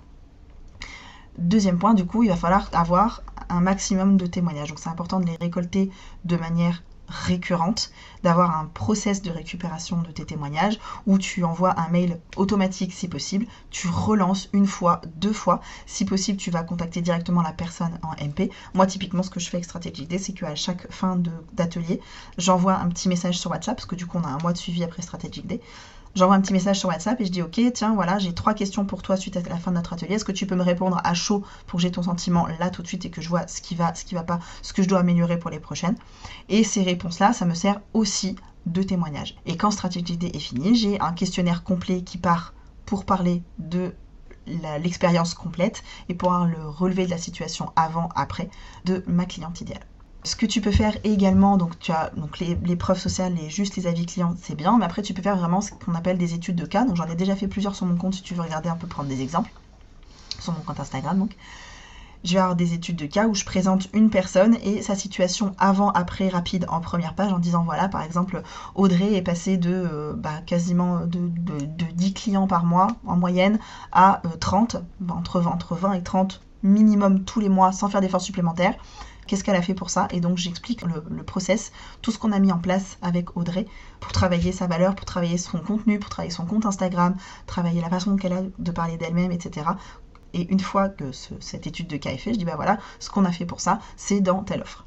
Deuxième 1.37 1.79
point, 1.79 1.95
du 1.95 2.05
coup, 2.05 2.21
il 2.23 2.29
va 2.29 2.35
falloir 2.35 2.69
avoir 2.73 3.23
un 3.49 3.61
maximum 3.61 4.17
de 4.17 4.27
témoignages. 4.27 4.69
Donc 4.69 4.79
c'est 4.79 4.89
important 4.89 5.19
de 5.19 5.25
les 5.25 5.35
récolter 5.35 5.89
de 6.25 6.37
manière 6.37 6.83
récurrente, 7.07 7.91
d'avoir 8.23 8.57
un 8.57 8.65
process 8.65 9.21
de 9.21 9.29
récupération 9.29 10.01
de 10.01 10.11
tes 10.11 10.25
témoignages 10.25 10.79
où 11.05 11.17
tu 11.17 11.43
envoies 11.43 11.77
un 11.79 11.89
mail 11.89 12.19
automatique 12.37 12.93
si 12.93 13.07
possible, 13.07 13.45
tu 13.69 13.87
relances 13.87 14.49
une 14.53 14.67
fois, 14.67 15.01
deux 15.15 15.33
fois, 15.33 15.61
si 15.85 16.05
possible 16.05 16.37
tu 16.37 16.51
vas 16.51 16.63
contacter 16.63 17.01
directement 17.01 17.41
la 17.41 17.51
personne 17.51 17.99
en 18.01 18.11
MP. 18.23 18.49
Moi 18.73 18.85
typiquement 18.87 19.23
ce 19.23 19.29
que 19.29 19.39
je 19.39 19.49
fais 19.49 19.57
avec 19.57 19.65
Strategic 19.65 20.07
Day 20.07 20.17
c'est 20.17 20.33
qu'à 20.33 20.55
chaque 20.55 20.91
fin 20.91 21.21
d'atelier 21.53 21.99
j'envoie 22.37 22.75
un 22.75 22.87
petit 22.89 23.09
message 23.09 23.37
sur 23.37 23.51
WhatsApp 23.51 23.75
parce 23.75 23.85
que 23.85 23.95
du 23.95 24.05
coup 24.05 24.17
on 24.17 24.23
a 24.23 24.29
un 24.29 24.37
mois 24.37 24.53
de 24.53 24.57
suivi 24.57 24.83
après 24.83 25.01
Strategic 25.01 25.45
Day 25.45 25.59
j'envoie 26.15 26.35
un 26.35 26.41
petit 26.41 26.53
message 26.53 26.79
sur 26.79 26.89
WhatsApp 26.89 27.19
et 27.21 27.25
je 27.25 27.31
dis 27.31 27.41
ok 27.41 27.59
tiens 27.73 27.93
voilà 27.93 28.19
j'ai 28.19 28.33
trois 28.33 28.53
questions 28.53 28.85
pour 28.85 29.01
toi 29.01 29.17
suite 29.17 29.37
à 29.37 29.41
la 29.41 29.57
fin 29.57 29.71
de 29.71 29.77
notre 29.77 29.93
atelier. 29.93 30.15
Est-ce 30.15 30.25
que 30.25 30.31
tu 30.31 30.45
peux 30.45 30.55
me 30.55 30.63
répondre 30.63 30.99
à 31.03 31.13
chaud 31.13 31.43
pour 31.67 31.77
que 31.77 31.81
j'ai 31.81 31.91
ton 31.91 32.03
sentiment 32.03 32.47
là 32.59 32.69
tout 32.69 32.81
de 32.81 32.87
suite 32.87 33.05
et 33.05 33.09
que 33.09 33.21
je 33.21 33.29
vois 33.29 33.47
ce 33.47 33.61
qui 33.61 33.75
va 33.75 33.93
ce 33.95 34.05
qui 34.05 34.15
va 34.15 34.23
pas 34.23 34.39
ce 34.61 34.73
que 34.73 34.83
je 34.83 34.89
dois 34.89 34.99
améliorer 34.99 35.37
pour 35.37 35.49
les 35.49 35.59
prochaines? 35.59 35.95
Et 36.49 36.63
ces 36.63 36.83
réponses 36.83 37.19
là 37.19 37.33
ça 37.33 37.45
me 37.45 37.53
sert 37.53 37.81
aussi 37.93 38.35
de 38.65 38.83
témoignage. 38.83 39.35
Et 39.45 39.57
quand 39.57 39.71
Strategy 39.71 40.17
Day 40.17 40.31
est 40.33 40.39
fini 40.39 40.75
j'ai 40.75 40.99
un 41.01 41.13
questionnaire 41.13 41.63
complet 41.63 42.01
qui 42.03 42.17
part 42.17 42.53
pour 42.85 43.05
parler 43.05 43.43
de 43.59 43.93
l'expérience 44.45 45.33
complète 45.33 45.83
et 46.09 46.15
pouvoir 46.15 46.45
le 46.45 46.67
relever 46.67 47.05
de 47.05 47.11
la 47.11 47.17
situation 47.17 47.71
avant 47.75 48.09
après 48.15 48.49
de 48.83 49.03
ma 49.07 49.25
cliente 49.25 49.61
idéale 49.61 49.85
ce 50.23 50.35
que 50.35 50.45
tu 50.45 50.61
peux 50.61 50.71
faire 50.71 50.95
également, 51.03 51.57
donc 51.57 51.77
tu 51.79 51.91
as 51.91 52.11
donc 52.15 52.39
les, 52.39 52.75
preuves 52.75 52.99
sociales 52.99 53.37
et 53.39 53.49
juste 53.49 53.75
les 53.75 53.87
avis 53.87 54.05
clients, 54.05 54.35
c'est 54.41 54.55
bien, 54.55 54.77
mais 54.77 54.85
après 54.85 55.01
tu 55.01 55.13
peux 55.13 55.21
faire 55.21 55.37
vraiment 55.37 55.61
ce 55.61 55.71
qu'on 55.71 55.95
appelle 55.95 56.17
des 56.17 56.33
études 56.33 56.55
de 56.55 56.65
cas. 56.65 56.85
Donc 56.85 56.95
j'en 56.95 57.07
ai 57.07 57.15
déjà 57.15 57.35
fait 57.35 57.47
plusieurs 57.47 57.75
sur 57.75 57.85
mon 57.85 57.95
compte 57.95 58.15
si 58.15 58.21
tu 58.21 58.33
veux 58.33 58.41
regarder 58.41 58.69
un 58.69 58.75
peu, 58.75 58.87
prendre 58.87 59.09
des 59.09 59.21
exemples 59.21 59.51
sur 60.39 60.53
mon 60.53 60.59
compte 60.59 60.79
Instagram. 60.79 61.19
Donc 61.19 61.35
je 62.23 62.33
vais 62.33 62.39
avoir 62.39 62.55
des 62.55 62.73
études 62.73 62.95
de 62.95 63.05
cas 63.05 63.27
où 63.27 63.35
je 63.35 63.43
présente 63.43 63.89
une 63.93 64.09
personne 64.09 64.55
et 64.63 64.81
sa 64.81 64.95
situation 64.95 65.53
avant, 65.57 65.91
après, 65.91 66.29
rapide 66.29 66.65
en 66.69 66.79
première 66.79 67.15
page 67.15 67.33
en 67.33 67.39
disant 67.39 67.63
voilà, 67.63 67.89
par 67.89 68.01
exemple, 68.01 68.41
Audrey 68.75 69.13
est 69.15 69.21
passée 69.21 69.57
de 69.57 69.71
euh, 69.73 70.13
bah, 70.15 70.41
quasiment 70.45 71.01
de, 71.05 71.29
10 71.93 72.13
clients 72.13 72.47
par 72.47 72.63
mois 72.63 72.87
en 73.05 73.17
moyenne 73.17 73.59
à 73.91 74.21
30, 74.39 74.75
euh, 74.75 74.79
entre, 75.09 75.45
entre 75.45 75.75
20 75.75 75.93
et 75.93 76.03
30 76.03 76.41
minimum 76.63 77.25
tous 77.25 77.41
les 77.41 77.49
mois 77.49 77.73
sans 77.73 77.89
faire 77.89 77.99
d'efforts 77.99 78.21
supplémentaires. 78.21 78.75
Qu'est-ce 79.27 79.43
qu'elle 79.43 79.55
a 79.55 79.61
fait 79.61 79.73
pour 79.73 79.89
ça 79.89 80.07
Et 80.11 80.19
donc 80.19 80.37
j'explique 80.37 80.83
le, 80.83 81.23
process, 81.23 81.71
tout 82.01 82.11
ce 82.11 82.17
qu'on 82.17 82.31
a 82.31 82.39
mis 82.39 82.51
en 82.51 82.59
place 82.59 82.97
avec 83.01 83.37
Audrey 83.37 83.65
pour 83.99 84.11
travailler 84.11 84.51
sa 84.51 84.67
valeur, 84.67 84.95
pour 84.95 85.05
travailler 85.05 85.37
son 85.37 85.59
contenu, 85.59 85.99
pour 85.99 86.09
travailler 86.09 86.33
son 86.33 86.45
compte 86.45 86.65
Instagram, 86.65 87.15
travailler 87.45 87.81
la 87.81 87.89
façon 87.89 88.15
qu'elle 88.15 88.33
a 88.33 88.41
de 88.57 88.71
parler 88.71 88.97
d'elle-même, 88.97 89.31
etc. 89.31 89.67
Et 90.33 90.51
une 90.51 90.59
fois 90.59 90.89
que 90.89 91.11
cette 91.11 91.67
étude 91.67 91.87
de 91.87 91.97
cas 91.97 92.11
est 92.11 92.17
faite, 92.17 92.33
je 92.33 92.39
dis 92.39 92.45
bah 92.45 92.55
voilà, 92.55 92.79
ce 92.99 93.09
qu'on 93.09 93.25
a 93.25 93.31
fait 93.31 93.45
pour 93.45 93.61
ça, 93.61 93.79
c'est 93.95 94.19
dans 94.19 94.43
telle 94.43 94.61
offre. 94.61 94.85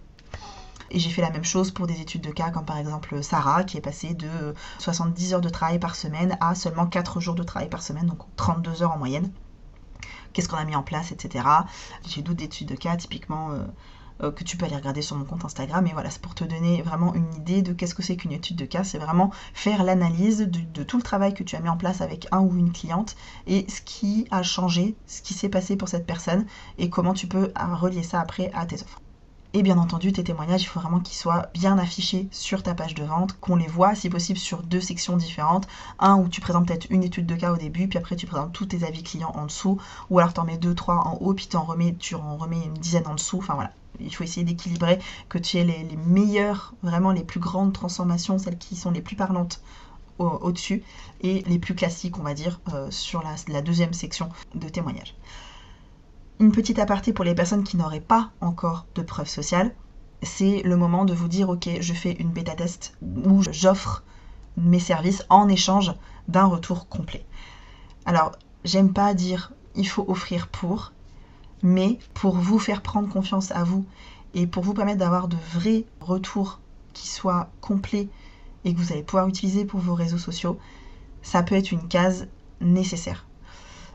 Et 0.91 0.99
j'ai 0.99 1.11
fait 1.11 1.23
la 1.23 1.31
même 1.31 1.45
chose 1.45 1.71
pour 1.73 1.87
des 1.87 2.01
études 2.01 2.21
de 2.21 2.31
cas, 2.31 2.51
comme 2.51 2.65
par 2.65 2.79
exemple 2.79 3.23
Sarah, 3.23 3.65
qui 3.65 3.77
est 3.77 3.81
passée 3.81 4.15
de 4.15 4.55
70 4.79 5.35
heures 5.35 5.41
de 5.41 5.49
travail 5.49 5.79
par 5.79 5.97
semaine 5.97 6.37
à 6.41 6.55
seulement 6.55 6.87
4 6.87 7.21
jours 7.21 7.35
de 7.35 7.43
travail 7.43 7.69
par 7.69 7.83
semaine, 7.83 8.07
donc 8.07 8.21
32 8.37 8.83
heures 8.83 8.93
en 8.93 8.99
moyenne. 8.99 9.33
Qu'est-ce 10.33 10.49
qu'on 10.49 10.57
a 10.57 10.65
mis 10.65 10.77
en 10.77 10.83
place, 10.83 11.13
etc. 11.13 11.45
J'ai 12.07 12.23
d'autres 12.23 12.45
études 12.45 12.69
de 12.69 12.75
cas, 12.75 12.97
typiquement 12.97 13.53
euh, 13.53 13.65
euh, 14.23 14.31
que 14.31 14.45
tu 14.45 14.57
peux 14.57 14.67
aller 14.67 14.77
regarder 14.77 15.03
sur 15.03 15.17
mon 15.17 15.25
compte 15.25 15.45
Instagram. 15.45 15.87
Et 15.87 15.93
voilà, 15.93 16.11
c'est 16.11 16.21
pour 16.21 16.35
te 16.35 16.45
donner 16.45 16.83
vraiment 16.83 17.15
une 17.15 17.35
idée 17.35 17.63
de 17.63 17.73
qu'est-ce 17.73 17.95
que 17.95 18.03
c'est 18.03 18.17
qu'une 18.17 18.33
étude 18.33 18.57
de 18.57 18.65
cas. 18.65 18.85
C'est 18.85 18.99
vraiment 18.99 19.31
faire 19.55 19.85
l'analyse 19.85 20.39
de, 20.39 20.83
tout 20.83 20.97
le 20.97 21.03
travail 21.03 21.35
que 21.35 21.43
tu 21.43 21.57
as 21.57 21.61
mis 21.61 21.69
en 21.69 21.77
place 21.77 22.01
avec 22.01 22.27
un 22.33 22.41
ou 22.41 22.57
une 22.57 22.73
cliente 22.73 23.17
et 23.47 23.67
ce 23.69 23.81
qui 23.81 24.27
a 24.31 24.43
changé, 24.43 24.95
ce 25.07 25.23
qui 25.23 25.35
s'est 25.35 25.49
passé 25.49 25.77
pour 25.77 25.89
cette 25.89 26.07
personne 26.07 26.47
et 26.79 26.91
comment 26.91 27.15
tu 27.15 27.27
peux 27.27 27.53
relier 27.57 28.03
ça 28.03 28.21
après 28.21 28.51
à 28.55 28.67
tes 28.67 28.83
offres. 28.83 29.01
Et 29.57 29.63
bien 29.63 29.79
entendu, 29.79 30.13
tes 30.13 30.23
témoignages, 30.23 30.65
il 30.65 30.67
faut 30.67 30.81
vraiment 30.81 31.01
qu'ils 31.01 31.17
soient 31.17 31.47
bien 31.55 31.79
affichés 31.79 32.29
sur 32.31 32.63
ta 32.63 32.75
page 32.75 32.95
de 32.95 33.05
vente, 33.05 33.41
qu'on 33.41 33.57
les 33.57 33.67
voit 33.67 33.95
si 33.95 34.11
possible 34.11 34.39
sur 34.39 34.63
deux 34.63 34.83
sections 34.83 35.17
différentes. 35.17 35.67
Un 35.99 36.17
où 36.17 36.29
tu 36.29 36.43
présentes 36.43 36.67
peut-être 36.67 36.89
une 36.91 37.03
étude 37.03 37.25
de 37.25 37.35
cas 37.37 37.53
au 37.53 37.57
début, 37.57 37.89
puis 37.89 37.99
après 37.99 38.17
tu 38.17 38.27
présentes 38.27 38.53
tous 38.53 38.67
tes 38.67 38.85
avis 38.85 39.03
clients 39.03 39.33
en 39.35 39.47
dessous, 39.47 39.81
ou 40.11 40.19
alors 40.19 40.35
tu 40.35 40.41
en 40.41 40.45
mets 40.45 40.59
deux, 40.59 40.75
trois 40.75 40.97
en 40.97 41.15
haut, 41.23 41.33
puis 41.33 41.49
remets, 41.55 41.95
tu 41.99 42.15
en 42.17 42.37
remets 42.37 42.65
une 42.67 42.75
dizaine 42.75 43.07
en 43.07 43.15
dessous. 43.15 43.39
Enfin 43.39 43.55
voilà, 43.55 43.73
il 44.01 44.15
faut 44.15 44.25
essayer 44.25 44.45
d'équilibrer, 44.45 44.99
que 45.29 45.39
tu 45.39 45.59
aies 45.59 45.65
les, 45.65 45.97
meilleures, 46.07 46.75
vraiment 46.83 47.13
les 47.13 47.25
plus 47.25 47.41
grandes 47.41 47.73
transformations, 47.73 48.39
celles 48.39 48.59
qui 48.59 48.77
sont 48.77 48.91
les 48.91 49.03
plus 49.03 49.17
parlantes 49.17 49.63
au-dessus, 50.19 50.83
et 51.21 51.43
les 51.43 51.59
plus 51.59 51.75
classiques, 51.75 52.19
on 52.19 52.23
va 52.23 52.33
dire, 52.33 52.61
euh, 52.73 52.91
sur 52.91 53.23
la, 53.49 53.63
deuxième 53.63 53.93
section 53.93 54.31
de 54.55 54.69
témoignages. 54.69 55.15
Une 56.41 56.53
petite 56.53 56.79
aparté 56.79 57.13
pour 57.13 57.25
les 57.25 57.35
personnes 57.35 57.65
qui 57.65 57.77
n'auraient 57.77 58.01
pas 58.01 58.31
encore 58.41 58.87
de 58.95 59.03
preuve 59.03 59.29
sociale, 59.29 59.75
c'est 60.23 60.63
le 60.63 60.77
moment 60.77 61.05
de 61.05 61.15
vous 61.15 61.29
dire 61.29 61.51
ok, 61.51 61.69
je 61.81 61.93
fais 61.93 62.13
une 62.13 62.31
bêta 62.31 62.55
test 62.55 62.97
où 63.03 63.43
j'offre 63.51 64.03
mes 64.57 64.81
services 64.81 65.25
en 65.29 65.49
échange 65.49 65.95
d'un 66.29 66.47
retour 66.47 66.89
complet. 66.89 67.25
Alors, 68.07 68.33
j'aime 68.65 68.93
pas 68.93 69.15
dire 69.15 69.53
il 69.75 69.87
faut 69.87 70.05
offrir 70.09 70.49
pour, 70.49 70.93
mais 71.67 71.99
pour 72.15 72.37
vous 72.37 72.61
faire 72.61 72.81
prendre 72.81 73.09
confiance 73.09 73.51
à 73.51 73.65
vous 73.65 73.85
et 74.35 74.47
pour 74.47 74.63
vous 74.63 74.73
permettre 74.73 75.01
d'avoir 75.01 75.27
de 75.27 75.37
vrais 75.53 75.85
retours 76.01 76.61
qui 76.93 77.09
soient 77.09 77.51
complets 77.61 78.09
et 78.65 78.73
que 78.73 78.79
vous 78.79 78.93
allez 78.93 79.03
pouvoir 79.03 79.27
utiliser 79.27 79.65
pour 79.65 79.81
vos 79.81 79.95
réseaux 79.95 80.17
sociaux, 80.17 80.61
ça 81.23 81.43
peut 81.43 81.57
être 81.57 81.73
une 81.73 81.89
case 81.89 82.29
nécessaire. 82.61 83.27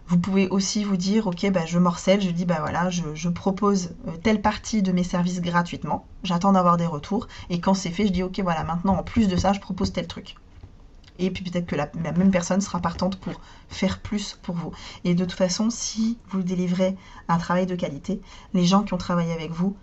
Vous 0.08 0.18
pouvez 0.18 0.50
aussi 0.50 0.84
vous 0.84 0.98
dire, 0.98 1.28
ok, 1.28 1.50
bah, 1.50 1.66
je 1.66 1.80
morcelle, 1.80 2.20
je 2.20 2.32
dis, 2.32 2.44
bah 2.44 2.58
voilà, 2.60 2.90
je, 2.90 3.30
propose 3.30 3.92
euh, 4.06 4.18
telle 4.22 4.42
partie 4.42 4.82
de 4.82 4.92
mes 4.92 5.06
services 5.06 5.40
gratuitement, 5.40 6.06
j'attends 6.24 6.52
d'avoir 6.52 6.76
des 6.76 6.88
retours, 6.88 7.30
et 7.50 7.62
quand 7.62 7.74
c'est 7.74 7.92
fait, 7.92 8.06
je 8.06 8.12
dis, 8.12 8.24
ok, 8.24 8.42
voilà, 8.42 8.66
maintenant, 8.66 8.98
en 8.98 9.04
plus 9.04 9.30
de 9.30 9.38
ça, 9.38 9.54
je 9.54 9.62
propose 9.62 9.94
tel 9.94 10.08
truc 10.08 10.36
et 11.20 11.32
puis 11.32 11.44
peut-être 11.44 11.66
que 11.66 11.76
la, 11.76 11.90
même 11.96 12.32
personne 12.32 12.62
sera 12.62 12.80
partante 12.80 13.18
pour 13.18 13.40
faire 13.70 14.00
plus 14.00 14.38
pour 14.42 14.56
vous. 14.56 14.72
Et 15.04 15.16
de 15.16 15.24
toute 15.24 15.34
façon, 15.34 15.70
si 15.70 16.18
vous 16.30 16.42
délivrez 16.42 16.96
un 17.28 17.38
travail 17.38 17.66
de 17.66 17.76
qualité, 17.76 18.22
les 18.54 18.66
gens 18.66 18.84
qui 18.84 18.94
ont 18.94 18.98
travaillé 18.98 19.34
avec 19.34 19.52
vous, 19.52 19.76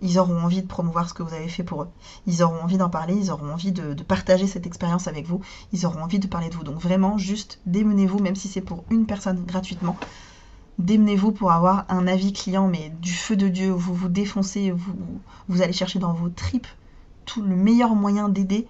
ils 0.00 0.18
auront 0.18 0.38
envie 0.38 0.62
de 0.62 0.66
promouvoir 0.66 1.08
ce 1.08 1.14
que 1.14 1.22
vous 1.22 1.34
avez 1.34 1.48
fait 1.48 1.62
pour 1.62 1.82
eux. 1.82 1.88
Ils 2.26 2.42
auront 2.42 2.60
envie 2.62 2.76
d'en 2.76 2.90
parler, 2.90 3.14
ils 3.14 3.30
auront 3.30 3.52
envie 3.52 3.72
de, 3.72 3.94
partager 4.02 4.46
cette 4.46 4.66
expérience 4.66 5.08
avec 5.08 5.26
vous, 5.26 5.40
ils 5.72 5.86
auront 5.86 6.02
envie 6.02 6.18
de 6.18 6.26
parler 6.26 6.50
de 6.50 6.54
vous. 6.54 6.64
Donc 6.64 6.78
vraiment, 6.78 7.16
juste 7.16 7.60
démenez-vous, 7.66 8.18
même 8.18 8.36
si 8.36 8.48
c'est 8.48 8.60
pour 8.60 8.84
une 8.90 9.06
personne 9.06 9.44
gratuitement. 9.44 9.96
Démenez-vous 10.78 11.32
pour 11.32 11.52
avoir 11.52 11.86
un 11.88 12.06
avis 12.06 12.32
client, 12.32 12.68
mais 12.68 12.92
du 13.00 13.12
feu 13.12 13.36
de 13.36 13.48
Dieu, 13.48 13.70
vous 13.70 13.94
vous 13.94 14.08
défoncez, 14.08 14.72
vous, 15.48 15.62
allez 15.62 15.72
chercher 15.72 16.00
dans 16.00 16.12
vos 16.12 16.28
tripes 16.28 16.66
tout 17.24 17.42
le 17.42 17.56
meilleur 17.56 17.94
moyen 17.94 18.28
d'aider 18.28 18.66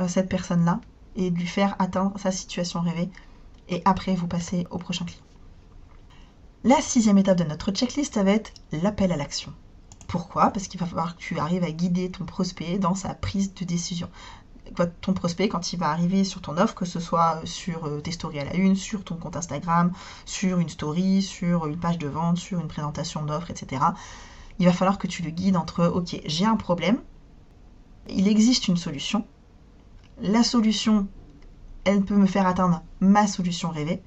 euh, 0.00 0.06
cette 0.06 0.28
personne-là 0.28 0.80
et 1.16 1.30
de 1.30 1.36
lui 1.36 1.46
faire 1.46 1.76
atteindre 1.78 2.18
sa 2.18 2.32
situation 2.32 2.80
rêvée. 2.80 3.10
Et 3.68 3.82
après, 3.84 4.14
vous 4.14 4.26
passez 4.26 4.66
au 4.70 4.78
prochain 4.78 5.04
client. 5.04 5.22
La 6.64 6.80
sixième 6.80 7.18
étape 7.18 7.38
de 7.38 7.44
notre 7.44 7.70
checklist, 7.70 8.14
ça 8.14 8.22
va 8.22 8.32
être 8.32 8.52
l'appel 8.72 9.12
à 9.12 9.16
l'action. 9.16 9.52
Pourquoi? 10.08 10.50
Parce 10.50 10.66
qu'il 10.66 10.80
va 10.80 10.86
falloir 10.86 11.16
que 11.16 11.20
tu 11.20 11.38
arrives 11.38 11.64
à 11.64 11.70
guider 11.70 12.10
ton 12.10 12.24
prospect 12.24 12.78
dans 12.78 12.94
sa 12.94 13.14
prise 13.14 13.54
de 13.54 13.64
décision. 13.64 14.10
Ton 15.00 15.14
prospect, 15.14 15.48
quand 15.48 15.72
il 15.72 15.78
va 15.78 15.88
arriver 15.90 16.22
sur 16.24 16.40
ton 16.42 16.58
offre, 16.58 16.74
que 16.74 16.84
ce 16.84 17.00
soit 17.00 17.40
sur 17.44 17.86
euh, 17.86 18.00
tes 18.00 18.12
stories 18.12 18.40
à 18.40 18.44
la 18.44 18.54
une, 18.56 18.76
sur 18.76 19.04
ton 19.04 19.16
compte 19.16 19.36
Instagram, 19.36 19.92
sur 20.26 20.58
une 20.58 20.68
story, 20.68 21.22
sur 21.22 21.66
une 21.66 21.78
page 21.78 21.98
de 21.98 22.08
vente, 22.08 22.38
sur 22.38 22.60
une 22.60 22.68
présentation 22.68 23.24
d'offre, 23.24 23.50
etc., 23.50 23.82
il 24.58 24.66
va 24.66 24.72
falloir 24.72 24.98
que 24.98 25.06
tu 25.06 25.22
le 25.22 25.30
guides 25.30 25.56
entre 25.56 25.86
ok, 25.86 26.20
j'ai 26.26 26.44
un 26.44 26.56
problème, 26.56 26.98
il 28.08 28.28
existe 28.28 28.68
une 28.68 28.76
solution, 28.76 29.24
la 30.22 30.42
solution, 30.42 31.08
elle 31.84 32.02
peut 32.02 32.16
me 32.16 32.26
faire 32.26 32.46
atteindre 32.46 32.82
ma 33.00 33.26
solution 33.26 33.70
rêvée. 33.70 34.02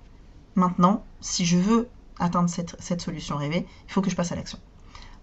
Maintenant, 0.56 1.04
si 1.22 1.46
je 1.46 1.58
veux 1.58 1.90
atteindre 2.20 2.50
cette, 2.50 3.02
solution 3.02 3.38
rêvée, 3.38 3.66
il 3.88 3.92
faut 3.92 4.02
que 4.02 4.10
je 4.10 4.16
passe 4.16 4.32
à 4.32 4.36
l'action. 4.36 4.60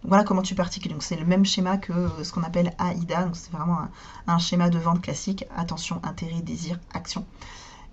Voilà 0.03 0.25
comment 0.25 0.43
tu 0.43 0.55
particules. 0.55 0.93
Donc 0.93 1.03
c'est 1.03 1.17
le 1.17 1.27
même 1.27 1.45
schéma 1.45 1.77
que 1.77 1.93
euh, 1.93 2.25
ce 2.25 2.33
qu'on 2.33 2.43
appelle 2.43 2.75
AIDA. 2.79 3.25
Donc 3.25 3.37
c'est 3.37 3.53
vraiment 3.53 3.79
un, 4.27 4.39
schéma 4.39 4.71
de 4.71 4.79
vente 4.79 5.03
classique. 5.03 5.45
Attention, 5.57 6.01
intérêt, 6.03 6.41
désir, 6.41 6.81
action. 6.95 7.27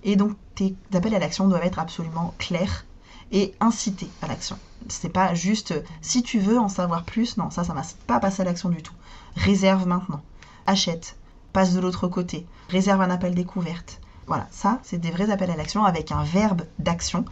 Et 0.03 0.15
donc 0.15 0.35
tes 0.55 0.75
appels 0.93 1.13
à 1.15 1.19
l'action 1.19 1.47
doivent 1.47 1.65
être 1.65 1.79
absolument 1.79 2.33
clairs 2.37 2.85
et 3.31 3.53
incités 3.59 4.09
à 4.21 4.27
l'action. 4.27 4.57
C'est 4.87 5.09
pas 5.09 5.33
juste 5.33 5.73
si 6.01 6.23
tu 6.23 6.39
veux 6.39 6.57
en 6.57 6.69
savoir 6.69 7.03
plus. 7.03 7.35
Non, 7.35 7.51
ça, 7.51 7.65
ça 7.65 7.73
ne 7.73 7.79
va 7.79 7.85
pas 8.07 8.19
passer 8.19 8.41
à 8.41 8.45
l'action 8.45 8.69
du 8.69 8.81
tout. 8.81 8.93
Réserve 9.35 9.85
maintenant. 9.85 10.21
Achète. 10.65 11.17
Passe 11.53 11.73
de 11.73 11.79
l'autre 11.79 12.07
côté. 12.07 12.45
Réserve 12.69 13.01
un 13.01 13.09
appel 13.09 13.33
découverte. 13.33 13.99
Voilà, 14.27 14.47
ça, 14.51 14.79
c'est 14.83 14.97
des 14.97 15.11
vrais 15.11 15.31
appels 15.31 15.51
à 15.51 15.55
l'action 15.55 15.85
avec 15.85 16.11
un 16.11 16.23
verbe 16.23 16.63
d'action 16.79 17.25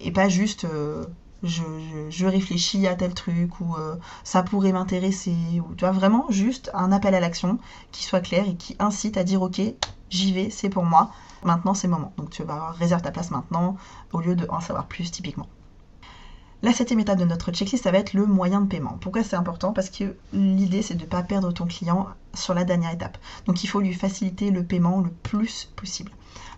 et 0.00 0.10
pas 0.10 0.28
juste 0.28 0.64
euh, 0.64 1.04
je, 1.42 2.26
réfléchis 2.26 2.86
à 2.86 2.94
tel 2.94 3.14
truc 3.14 3.60
ou 3.60 3.74
euh, 3.76 3.96
ça 4.24 4.42
pourrait 4.42 4.72
m'intéresser 4.72 5.34
ou 5.60 5.74
tu 5.74 5.84
vois 5.84 5.92
vraiment 5.92 6.26
juste 6.30 6.70
un 6.74 6.92
appel 6.92 7.14
à 7.14 7.20
l'action 7.20 7.58
qui 7.92 8.04
soit 8.04 8.20
clair 8.20 8.48
et 8.48 8.56
qui 8.56 8.76
incite 8.78 9.16
à 9.16 9.24
dire 9.24 9.42
ok 9.42 9.60
j'y 10.10 10.32
vais 10.32 10.50
c'est 10.50 10.68
pour 10.68 10.84
moi 10.84 11.10
maintenant 11.44 11.74
c'est 11.74 11.86
le 11.86 11.92
moment 11.92 12.12
donc 12.16 12.30
tu 12.30 12.42
vas 12.42 12.70
réserver 12.72 13.02
ta 13.02 13.10
place 13.10 13.30
maintenant 13.30 13.76
au 14.12 14.20
lieu 14.20 14.34
de 14.34 14.46
en 14.48 14.60
savoir 14.60 14.86
plus 14.86 15.10
typiquement 15.10 15.46
la 16.62 16.72
septième 16.72 17.00
étape 17.00 17.18
de 17.18 17.24
notre 17.24 17.52
checklist, 17.52 17.84
ça 17.84 17.92
va 17.92 17.98
être 17.98 18.14
le 18.14 18.26
moyen 18.26 18.60
de 18.60 18.66
paiement. 18.66 18.98
Pourquoi 19.00 19.22
c'est 19.22 19.36
important? 19.36 19.72
Parce 19.72 19.90
que 19.90 20.16
l'idée, 20.32 20.82
c'est 20.82 20.94
de 20.94 21.02
ne 21.02 21.08
pas 21.08 21.22
perdre 21.22 21.52
ton 21.52 21.66
client 21.66 22.08
sur 22.34 22.52
la 22.54 22.64
dernière 22.64 22.92
étape. 22.92 23.16
Donc 23.46 23.62
il 23.62 23.68
faut 23.68 23.80
lui 23.80 23.94
faciliter 23.94 24.50
le 24.50 24.64
paiement 24.64 25.00
le 25.00 25.10
plus 25.10 25.70
possible. 25.76 26.10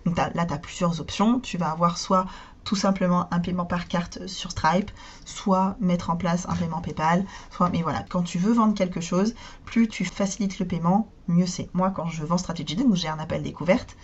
Donc 0.07 0.17
là, 0.17 0.31
tu 0.33 0.55
as 0.55 0.59
plusieurs 0.59 1.01
options. 1.01 1.39
Tu 1.41 1.59
vas 1.59 1.71
avoir 1.71 1.99
soit 1.99 2.27
tout 2.65 2.77
simplement 2.77 3.27
un 3.33 3.41
paiement 3.41 3.65
par 3.65 3.89
carte 3.89 4.27
sur 4.27 4.51
Stripe, 4.51 4.91
soit 5.25 5.77
mettre 5.81 6.11
en 6.11 6.17
place 6.17 6.47
un 6.49 6.55
paiement 6.55 6.81
PayPal, 6.81 7.25
soit 7.51 7.71
mais 7.71 7.83
voilà, 7.83 8.05
quand 8.09 8.23
tu 8.23 8.39
veux 8.39 8.53
vendre 8.53 8.75
quelque 8.75 9.01
chose, 9.01 9.35
plus 9.65 9.89
tu 9.89 10.05
facilites 10.05 10.59
le 10.59 10.67
paiement, 10.67 11.11
mieux 11.27 11.47
c'est. 11.47 11.69
Moi 11.73 11.91
quand 11.91 12.07
je 12.07 12.25
vends 12.25 12.39
Strategy 12.39 12.77
donc 12.77 12.95
j'ai 12.95 13.09
un 13.09 13.19
appel 13.19 13.43
découverte 13.43 13.97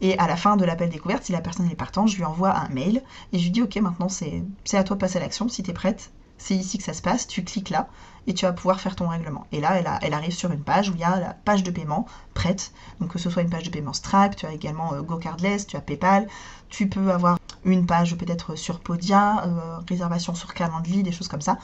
et 0.00 0.18
à 0.18 0.26
la 0.26 0.36
fin 0.36 0.56
de 0.56 0.64
l'appel 0.64 0.88
découverte, 0.88 1.24
si 1.24 1.32
la 1.32 1.40
personne 1.40 1.70
est 1.70 1.74
partante, 1.74 2.08
je 2.08 2.16
lui 2.16 2.24
envoie 2.24 2.56
un 2.56 2.68
mail 2.68 3.02
et 3.32 3.38
je 3.38 3.44
lui 3.44 3.50
dis 3.50 3.62
OK, 3.62 3.76
maintenant 3.76 4.08
c'est 4.08 4.42
à 4.72 4.84
toi 4.84 4.96
de 4.96 5.00
passer 5.00 5.18
à 5.18 5.20
l'action 5.20 5.48
si 5.48 5.62
tu 5.62 5.70
es 5.70 5.74
prête. 5.74 6.10
C'est 6.38 6.54
ici 6.54 6.78
que 6.78 6.84
ça 6.84 6.94
se 6.94 7.02
passe, 7.02 7.26
tu 7.26 7.44
cliques 7.44 7.68
là 7.68 7.88
et 8.26 8.32
tu 8.32 8.46
vas 8.46 8.52
pouvoir 8.52 8.80
faire 8.80 8.96
ton 8.96 9.08
règlement. 9.08 9.46
Et 9.52 9.60
là, 9.60 10.00
elle, 10.00 10.14
arrive 10.14 10.32
sur 10.32 10.50
une 10.50 10.62
page 10.62 10.88
où 10.88 10.94
il 10.94 11.00
y 11.00 11.04
a 11.04 11.20
la 11.20 11.34
page 11.34 11.62
de 11.62 11.70
paiement 11.70 12.06
prête. 12.32 12.72
Donc 12.98 13.12
que 13.12 13.18
ce 13.18 13.28
soit 13.28 13.42
une 13.42 13.50
page 13.50 13.64
de 13.64 13.70
paiement 13.70 13.92
Stripe, 13.92 14.36
tu 14.36 14.46
as 14.46 14.52
également 14.52 14.94
euh, 14.94 15.02
GoCardless, 15.02 15.66
tu 15.66 15.76
as 15.76 15.80
PayPal, 15.80 16.26
tu 16.70 16.88
peux 16.88 17.10
avoir 17.10 17.38
une 17.64 17.84
page 17.84 18.16
peut-être 18.16 18.56
sur 18.56 18.80
Podia, 18.80 19.44
euh, 19.44 19.78
réservation 19.86 20.34
sur 20.34 20.54
Calendly, 20.54 21.02
des 21.02 21.12
choses 21.12 21.28
comme 21.28 21.42
ça. 21.42 21.58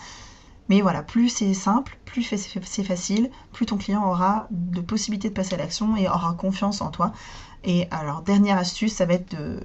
Mais 0.69 0.81
voilà, 0.81 1.03
plus 1.03 1.29
c'est 1.29 1.55
simple, 1.55 1.99
plus 2.05 2.23
c'est 2.23 2.85
facile, 2.85 3.31
plus 3.53 3.67
ton 3.67 3.77
client 3.77 4.05
aura 4.05 4.49
de 4.51 4.81
possibilités 4.81 5.29
de 5.29 5.35
passer 5.35 5.55
à 5.55 5.59
l'action 5.59 5.97
et 5.97 6.09
aura 6.09 6.35
confiance 6.35 6.81
en 6.81 6.91
toi. 6.91 7.13
Et 7.65 7.89
alors, 7.91 8.23
dernière 8.23 8.59
astuce, 8.59 8.95
ça 8.95 9.07
va 9.07 9.15
être 9.15 9.31
de 9.37 9.61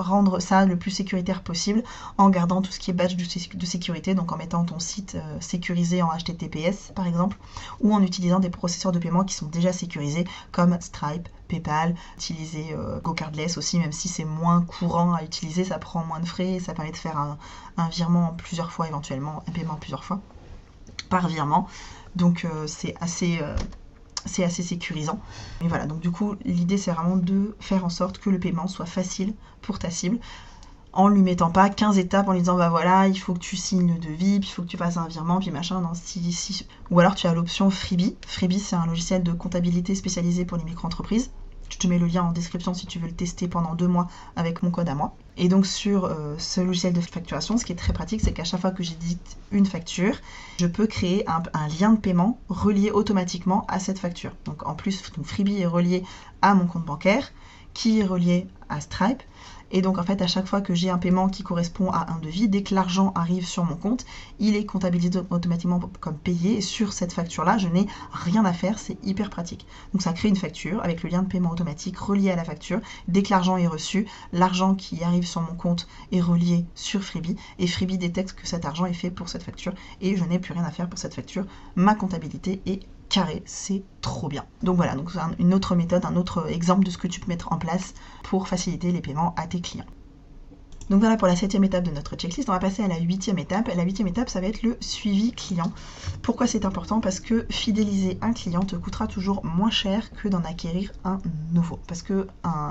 rendre 0.00 0.40
ça 0.40 0.64
le 0.64 0.76
plus 0.76 0.90
sécuritaire 0.90 1.42
possible 1.42 1.82
en 2.18 2.30
gardant 2.30 2.62
tout 2.62 2.72
ce 2.72 2.78
qui 2.78 2.90
est 2.90 2.94
badge 2.94 3.16
de 3.16 3.66
sécurité, 3.66 4.14
donc 4.14 4.32
en 4.32 4.36
mettant 4.36 4.64
ton 4.64 4.78
site 4.78 5.14
euh, 5.14 5.40
sécurisé 5.40 6.02
en 6.02 6.08
HTTPS 6.08 6.92
par 6.94 7.06
exemple, 7.06 7.36
ou 7.80 7.94
en 7.94 8.02
utilisant 8.02 8.40
des 8.40 8.50
processeurs 8.50 8.92
de 8.92 8.98
paiement 8.98 9.24
qui 9.24 9.34
sont 9.34 9.46
déjà 9.46 9.72
sécurisés 9.72 10.24
comme 10.52 10.76
Stripe, 10.80 11.28
PayPal, 11.48 11.94
utiliser 12.16 12.72
euh, 12.72 13.00
GoCardless 13.00 13.58
aussi, 13.58 13.78
même 13.78 13.92
si 13.92 14.08
c'est 14.08 14.24
moins 14.24 14.62
courant 14.62 15.14
à 15.14 15.22
utiliser, 15.22 15.64
ça 15.64 15.78
prend 15.78 16.04
moins 16.04 16.20
de 16.20 16.26
frais 16.26 16.54
et 16.54 16.60
ça 16.60 16.74
permet 16.74 16.92
de 16.92 16.96
faire 16.96 17.18
un, 17.18 17.38
virement 17.90 18.34
plusieurs 18.36 18.70
fois 18.70 18.88
éventuellement, 18.88 19.42
un 19.48 19.52
paiement 19.52 19.76
plusieurs 19.76 20.04
fois 20.04 20.20
par 21.08 21.28
virement. 21.28 21.66
Donc 22.14 22.44
euh, 22.44 22.66
c'est 22.66 22.94
assez 23.00 23.40
c'est 24.26 24.44
assez 24.44 24.62
sécurisant. 24.62 25.20
Et 25.62 25.68
voilà, 25.68 25.86
donc 25.86 26.00
du 26.00 26.10
coup, 26.10 26.34
l'idée 26.44 26.78
c'est 26.78 26.92
vraiment 26.92 27.16
de 27.16 27.56
faire 27.60 27.84
en 27.84 27.90
sorte 27.90 28.18
que 28.18 28.30
le 28.30 28.38
paiement 28.38 28.68
soit 28.68 28.86
facile 28.86 29.34
pour 29.62 29.78
ta 29.78 29.90
cible 29.90 30.18
en 30.92 31.08
lui 31.08 31.22
mettant 31.22 31.50
pas 31.50 31.70
15 31.70 31.98
étapes 31.98 32.28
en 32.28 32.32
lui 32.32 32.40
disant 32.40 32.56
bah 32.56 32.68
voilà, 32.68 33.06
il 33.06 33.16
faut 33.16 33.34
que 33.34 33.38
tu 33.38 33.56
signes 33.56 33.92
le 33.92 33.98
devis, 33.98 34.40
puis 34.40 34.48
il 34.48 34.52
faut 34.52 34.62
que 34.62 34.68
tu 34.68 34.76
fasses 34.76 34.96
un 34.96 35.06
virement, 35.06 35.38
puis 35.38 35.50
machin, 35.50 35.80
non, 35.80 35.92
si, 35.94 36.32
si. 36.32 36.66
Ou 36.90 37.00
alors 37.00 37.14
tu 37.14 37.26
as 37.26 37.34
l'option 37.34 37.70
Freebie. 37.70 38.16
Freebie, 38.26 38.58
c'est 38.58 38.76
un 38.76 38.86
logiciel 38.86 39.22
de 39.22 39.32
comptabilité 39.32 39.94
spécialisé 39.94 40.44
pour 40.44 40.58
les 40.58 40.64
micro-entreprises. 40.64 41.30
Je 41.70 41.78
te 41.78 41.86
mets 41.86 41.98
le 41.98 42.06
lien 42.06 42.24
en 42.24 42.32
description 42.32 42.74
si 42.74 42.86
tu 42.86 42.98
veux 42.98 43.06
le 43.06 43.14
tester 43.14 43.48
pendant 43.48 43.74
deux 43.74 43.88
mois 43.88 44.08
avec 44.36 44.62
mon 44.62 44.70
code 44.70 44.88
à 44.88 44.94
moi. 44.94 45.16
Et 45.36 45.48
donc 45.48 45.66
sur 45.66 46.04
euh, 46.04 46.34
ce 46.36 46.60
logiciel 46.60 46.92
de 46.92 47.00
facturation, 47.00 47.56
ce 47.56 47.64
qui 47.64 47.72
est 47.72 47.76
très 47.76 47.92
pratique, 47.92 48.20
c'est 48.20 48.32
qu'à 48.32 48.44
chaque 48.44 48.60
fois 48.60 48.72
que 48.72 48.82
j'édite 48.82 49.38
une 49.52 49.64
facture, 49.64 50.14
je 50.58 50.66
peux 50.66 50.86
créer 50.86 51.24
un, 51.28 51.42
lien 51.80 51.92
de 51.92 51.98
paiement 51.98 52.38
relié 52.48 52.90
automatiquement 52.90 53.64
à 53.68 53.78
cette 53.78 53.98
facture. 53.98 54.32
Donc 54.44 54.66
en 54.66 54.74
plus, 54.74 55.02
Freebie 55.24 55.60
est 55.60 55.66
relié 55.66 56.02
à 56.42 56.54
mon 56.54 56.66
compte 56.66 56.84
bancaire, 56.84 57.32
qui 57.72 58.00
est 58.00 58.04
relié 58.04 58.48
à 58.68 58.80
Stripe, 58.80 59.22
et 59.70 59.82
donc 59.82 59.98
en 59.98 60.02
fait, 60.02 60.20
à 60.22 60.26
chaque 60.26 60.46
fois 60.46 60.60
que 60.60 60.74
j'ai 60.74 60.90
un 60.90 60.98
paiement 60.98 61.28
qui 61.28 61.42
correspond 61.42 61.90
à 61.90 62.12
un 62.12 62.18
devis, 62.18 62.48
dès 62.48 62.62
que 62.62 62.74
l'argent 62.74 63.12
arrive 63.14 63.46
sur 63.46 63.64
mon 63.64 63.76
compte, 63.76 64.04
il 64.38 64.56
est 64.56 64.64
comptabilisé 64.64 65.20
automatiquement 65.30 65.80
comme 66.00 66.16
payé. 66.16 66.60
sur 66.60 66.92
cette 66.92 67.12
facture-là, 67.12 67.58
je 67.58 67.68
n'ai 67.68 67.86
rien 68.12 68.44
à 68.44 68.52
faire, 68.52 68.78
c'est 68.78 68.98
hyper 69.04 69.30
pratique. 69.30 69.66
Donc 69.92 70.02
ça 70.02 70.12
crée 70.12 70.28
une 70.28 70.36
facture 70.36 70.82
avec 70.82 71.02
le 71.02 71.10
lien 71.10 71.22
de 71.22 71.28
paiement 71.28 71.50
automatique 71.50 71.98
relié 71.98 72.30
à 72.30 72.36
la 72.36 72.44
facture. 72.44 72.80
Dès 73.08 73.22
que 73.22 73.30
l'argent 73.30 73.56
est 73.56 73.66
reçu, 73.66 74.06
l'argent 74.32 74.74
qui 74.74 75.02
arrive 75.04 75.26
sur 75.26 75.40
mon 75.40 75.54
compte 75.54 75.86
est 76.12 76.20
relié 76.20 76.64
sur 76.74 77.02
Freebie 77.02 77.36
et 77.58 77.66
Freebie 77.66 77.98
détecte 77.98 78.32
que 78.32 78.46
cet 78.46 78.64
argent 78.64 78.86
est 78.86 78.92
fait 78.92 79.10
pour 79.10 79.28
cette 79.28 79.42
facture 79.42 79.72
et 80.00 80.16
je 80.16 80.24
n'ai 80.24 80.38
plus 80.38 80.52
rien 80.52 80.64
à 80.64 80.70
faire 80.70 80.88
pour 80.88 80.98
cette 80.98 81.14
facture. 81.14 81.44
Ma 81.76 81.94
comptabilité 81.94 82.60
est 82.66 82.80
carré, 83.10 83.42
c'est 83.46 83.84
trop 84.00 84.28
bien. 84.28 84.46
Donc 84.62 84.76
voilà, 84.76 84.94
donc 84.94 85.10
c'est 85.10 85.20
une 85.38 85.52
autre 85.52 85.76
méthode, 85.76 86.06
un 86.06 86.16
autre 86.16 86.48
exemple 86.48 86.84
de 86.84 86.90
ce 86.90 86.98
que 86.98 87.08
tu 87.08 87.20
peux 87.20 87.28
mettre 87.28 87.52
en 87.52 87.58
place 87.58 87.92
pour 88.22 88.48
faciliter 88.48 88.92
les 88.92 89.02
paiements 89.02 89.34
à 89.36 89.46
tes 89.46 89.60
clients. 89.60 89.86
Donc 90.90 90.98
voilà 90.98 91.16
pour 91.16 91.28
la 91.28 91.36
septième 91.36 91.62
étape 91.62 91.84
de 91.84 91.92
notre 91.92 92.16
checklist. 92.16 92.48
On 92.48 92.52
va 92.52 92.58
passer 92.58 92.82
à 92.82 92.88
la 92.88 92.98
huitième 92.98 93.38
étape. 93.38 93.70
La 93.76 93.84
huitième 93.84 94.08
étape, 94.08 94.28
ça 94.28 94.40
va 94.40 94.48
être 94.48 94.62
le 94.62 94.76
suivi 94.80 95.30
client. 95.30 95.72
Pourquoi 96.20 96.48
c'est 96.48 96.64
important? 96.64 97.00
Parce 97.00 97.20
que 97.20 97.46
fidéliser 97.48 98.18
un 98.22 98.32
client 98.32 98.62
te 98.62 98.74
coûtera 98.74 99.06
toujours 99.06 99.44
moins 99.44 99.70
cher 99.70 100.10
que 100.10 100.26
d'en 100.26 100.42
acquérir 100.42 100.90
un 101.04 101.18
nouveau. 101.52 101.78
Parce 101.86 102.02
que 102.02 102.26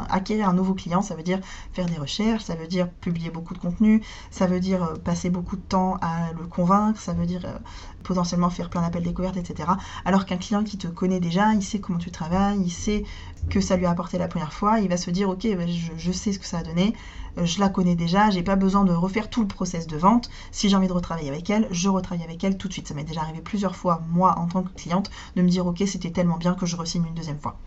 acquérir 0.09 0.49
un 0.49 0.53
nouveau 0.53 0.73
client, 0.73 1.01
ça 1.01 1.15
veut 1.15 1.23
dire 1.23 1.39
faire 1.71 1.85
des 1.85 1.97
recherches, 1.97 2.43
ça 2.43 2.55
veut 2.55 2.67
dire 2.67 2.89
publier 2.89 3.29
beaucoup 3.29 3.53
de 3.53 3.59
contenu, 3.59 4.03
ça 4.31 4.47
veut 4.47 4.59
dire 4.59 4.83
euh, 4.83 4.95
passer 4.95 5.29
beaucoup 5.29 5.55
de 5.55 5.61
temps 5.61 5.95
à 6.01 6.33
le 6.37 6.45
convaincre, 6.45 6.99
ça 6.99 7.13
veut 7.13 7.25
dire 7.25 7.45
euh, 7.45 7.57
potentiellement 8.03 8.49
faire 8.49 8.69
plein 8.69 8.81
d'appels 8.81 9.03
découvertes, 9.03 9.37
etc. 9.37 9.69
Alors 10.03 10.25
qu'un 10.25 10.37
client 10.37 10.65
qui 10.65 10.77
te 10.77 10.87
connaît 10.87 11.21
déjà, 11.21 11.53
il 11.53 11.63
sait 11.63 11.79
comment 11.79 11.99
tu 11.99 12.11
travailles, 12.11 12.59
il 12.61 12.71
sait 12.71 13.05
que 13.49 13.61
ça 13.61 13.77
lui 13.77 13.85
a 13.85 13.91
apporté 13.91 14.17
la 14.17 14.27
première 14.27 14.53
fois, 14.53 14.79
il 14.79 14.89
va 14.89 14.97
se 14.97 15.09
dire 15.11 15.29
ok, 15.29 15.47
bah, 15.55 15.63
je, 15.97 16.11
sais 16.11 16.33
ce 16.33 16.39
que 16.39 16.45
ça 16.45 16.59
a 16.59 16.63
donné, 16.63 16.93
euh, 17.37 17.45
je 17.45 17.59
la 17.59 17.69
connais 17.69 17.95
déjà, 17.95 18.29
j'ai 18.29 18.43
pas 18.43 18.55
besoin 18.55 18.83
de 18.83 18.93
refaire 18.93 19.29
tout 19.29 19.41
le 19.41 19.47
process 19.47 19.87
de 19.87 19.97
vente. 19.97 20.29
Si 20.51 20.69
j'ai 20.69 20.75
envie 20.75 20.87
de 20.87 20.93
retravailler 20.93 21.29
avec 21.29 21.49
elle, 21.49 21.67
je 21.71 21.89
retravaille 21.89 22.23
avec 22.23 22.43
elle 22.43 22.57
tout 22.57 22.67
de 22.67 22.73
suite. 22.73 22.87
Ça 22.87 22.93
m'est 22.93 23.03
déjà 23.03 23.21
arrivé 23.21 23.41
plusieurs 23.41 23.75
fois, 23.75 24.01
moi 24.09 24.37
en 24.37 24.47
tant 24.47 24.63
que 24.63 24.73
cliente, 24.73 25.09
de 25.35 25.41
me 25.41 25.49
dire 25.49 25.65
ok, 25.65 25.83
c'était 25.85 26.11
tellement 26.11 26.37
bien 26.37 26.55
que 26.55 26.65
je 26.65 26.75
resigne 26.75 27.05
une 27.05 27.15
deuxième 27.15 27.39
fois. 27.39 27.57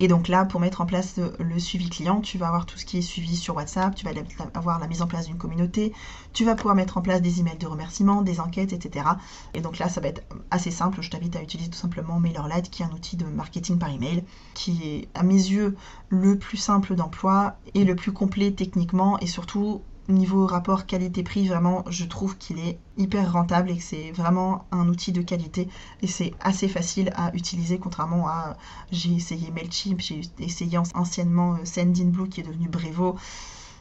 Et 0.00 0.08
donc 0.08 0.28
là, 0.28 0.44
pour 0.44 0.60
mettre 0.60 0.80
en 0.80 0.86
place 0.86 1.20
le 1.38 1.58
suivi 1.58 1.88
client, 1.88 2.20
tu 2.20 2.36
vas 2.36 2.48
avoir 2.48 2.66
tout 2.66 2.78
ce 2.78 2.84
qui 2.84 2.98
est 2.98 3.02
suivi 3.02 3.36
sur 3.36 3.54
WhatsApp, 3.54 3.94
tu 3.94 4.04
vas 4.04 4.12
avoir 4.54 4.78
la 4.80 4.88
mise 4.88 5.02
en 5.02 5.06
place 5.06 5.26
d'une 5.26 5.38
communauté, 5.38 5.92
tu 6.32 6.44
vas 6.44 6.56
pouvoir 6.56 6.74
mettre 6.74 6.98
en 6.98 7.02
place 7.02 7.22
des 7.22 7.40
emails 7.40 7.58
de 7.58 7.66
remerciement, 7.66 8.22
des 8.22 8.40
enquêtes, 8.40 8.72
etc. 8.72 9.06
Et 9.54 9.60
donc 9.60 9.78
là, 9.78 9.88
ça 9.88 10.00
va 10.00 10.08
être 10.08 10.22
assez 10.50 10.70
simple. 10.70 11.00
Je 11.00 11.10
t'invite 11.10 11.36
à 11.36 11.42
utiliser 11.42 11.70
tout 11.70 11.78
simplement 11.78 12.18
MailerLite, 12.18 12.70
qui 12.70 12.82
est 12.82 12.86
un 12.86 12.92
outil 12.92 13.16
de 13.16 13.24
marketing 13.24 13.78
par 13.78 13.90
email, 13.90 14.24
qui 14.54 14.82
est 14.82 15.08
à 15.14 15.22
mes 15.22 15.34
yeux 15.34 15.76
le 16.08 16.38
plus 16.38 16.58
simple 16.58 16.96
d'emploi 16.96 17.56
et 17.74 17.84
le 17.84 17.94
plus 17.94 18.12
complet 18.12 18.52
techniquement 18.52 19.18
et 19.20 19.26
surtout 19.26 19.82
niveau 20.08 20.46
rapport 20.46 20.86
qualité-prix, 20.86 21.48
vraiment, 21.48 21.84
je 21.88 22.04
trouve 22.04 22.36
qu'il 22.36 22.58
est 22.58 22.78
hyper 22.96 23.32
rentable 23.32 23.70
et 23.70 23.76
que 23.76 23.82
c'est 23.82 24.12
vraiment 24.12 24.66
un 24.70 24.88
outil 24.88 25.12
de 25.12 25.22
qualité 25.22 25.68
et 26.02 26.06
c'est 26.06 26.32
assez 26.40 26.68
facile 26.68 27.10
à 27.16 27.34
utiliser 27.34 27.78
contrairement 27.78 28.28
à 28.28 28.56
j'ai 28.92 29.12
essayé 29.12 29.50
Mailchimp, 29.50 30.00
j'ai 30.00 30.20
essayé 30.38 30.78
anciennement 30.94 31.54
euh, 31.54 31.64
Sendinblue 31.64 32.28
qui 32.28 32.40
est 32.40 32.44
devenu 32.44 32.68
Brevo. 32.68 33.16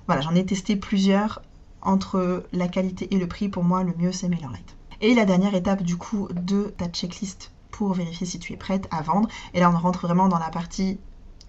Voilà, 0.07 0.21
j'en 0.21 0.35
ai 0.35 0.45
testé 0.45 0.75
plusieurs. 0.75 1.41
Entre 1.85 2.45
la 2.53 2.69
qualité 2.69 3.13
et 3.13 3.19
le 3.19 3.27
prix, 3.27 3.49
pour 3.49 3.65
moi, 3.65 3.83
le 3.83 3.93
mieux 3.97 4.13
c'est 4.13 4.29
MailerLite. 4.29 4.77
Et 5.01 5.13
la 5.13 5.25
dernière 5.25 5.53
étape 5.53 5.83
du 5.83 5.97
coup 5.97 6.29
de 6.33 6.73
ta 6.77 6.87
checklist 6.87 7.51
pour 7.71 7.93
vérifier 7.93 8.25
si 8.25 8.39
tu 8.39 8.53
es 8.53 8.57
prête 8.57 8.87
à 8.89 9.01
vendre. 9.01 9.27
Et 9.53 9.59
là, 9.59 9.69
on 9.69 9.77
rentre 9.77 10.07
vraiment 10.07 10.29
dans 10.29 10.39
la 10.39 10.49
partie, 10.49 10.97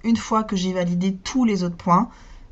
une 0.03 0.17
fois 0.17 0.43
que 0.43 0.57
j'ai 0.57 0.73
validé 0.73 1.15
tous 1.15 1.45
les 1.45 1.63
autres 1.63 1.77
points, 1.77 2.09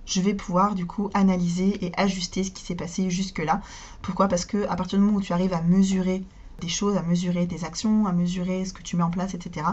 je 0.07 0.21
vais 0.21 0.35
pouvoir 0.35 0.75
du 0.75 0.87
coup 0.87 1.11
analyser 1.15 1.85
et 1.85 1.93
ajuster 1.97 2.45
ce 2.45 2.51
qui 2.51 2.65
s'est 2.65 2.75
passé 2.75 3.11
jusque-là. 3.11 3.61
Pourquoi? 4.03 4.29
Parce 4.29 4.45
que 4.45 4.67
à 4.69 4.77
partir 4.77 4.99
du 4.99 5.05
moment 5.05 5.19
où 5.19 5.23
tu 5.23 5.33
arrives 5.33 5.55
à 5.55 5.63
mesurer 5.63 6.25
des 6.61 6.69
choses, 6.69 6.97
à 6.97 7.03
mesurer 7.03 7.47
tes 7.47 7.65
actions, 7.65 8.07
à 8.07 8.13
mesurer 8.13 8.65
ce 8.65 8.73
que 8.73 8.83
tu 8.83 8.97
mets 8.97 9.03
en 9.03 9.11
place, 9.11 9.35
etc., 9.35 9.67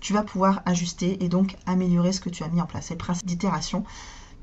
tu 0.00 0.12
vas 0.12 0.22
pouvoir 0.22 0.62
ajuster 0.66 1.22
et 1.24 1.28
donc 1.28 1.56
améliorer 1.66 2.12
ce 2.12 2.20
que 2.20 2.28
tu 2.28 2.44
as 2.44 2.48
mis 2.48 2.60
en 2.60 2.66
place. 2.66 2.86
C'est 2.86 2.94
le 2.94 2.98
principe 2.98 3.26
d'itération. 3.26 3.84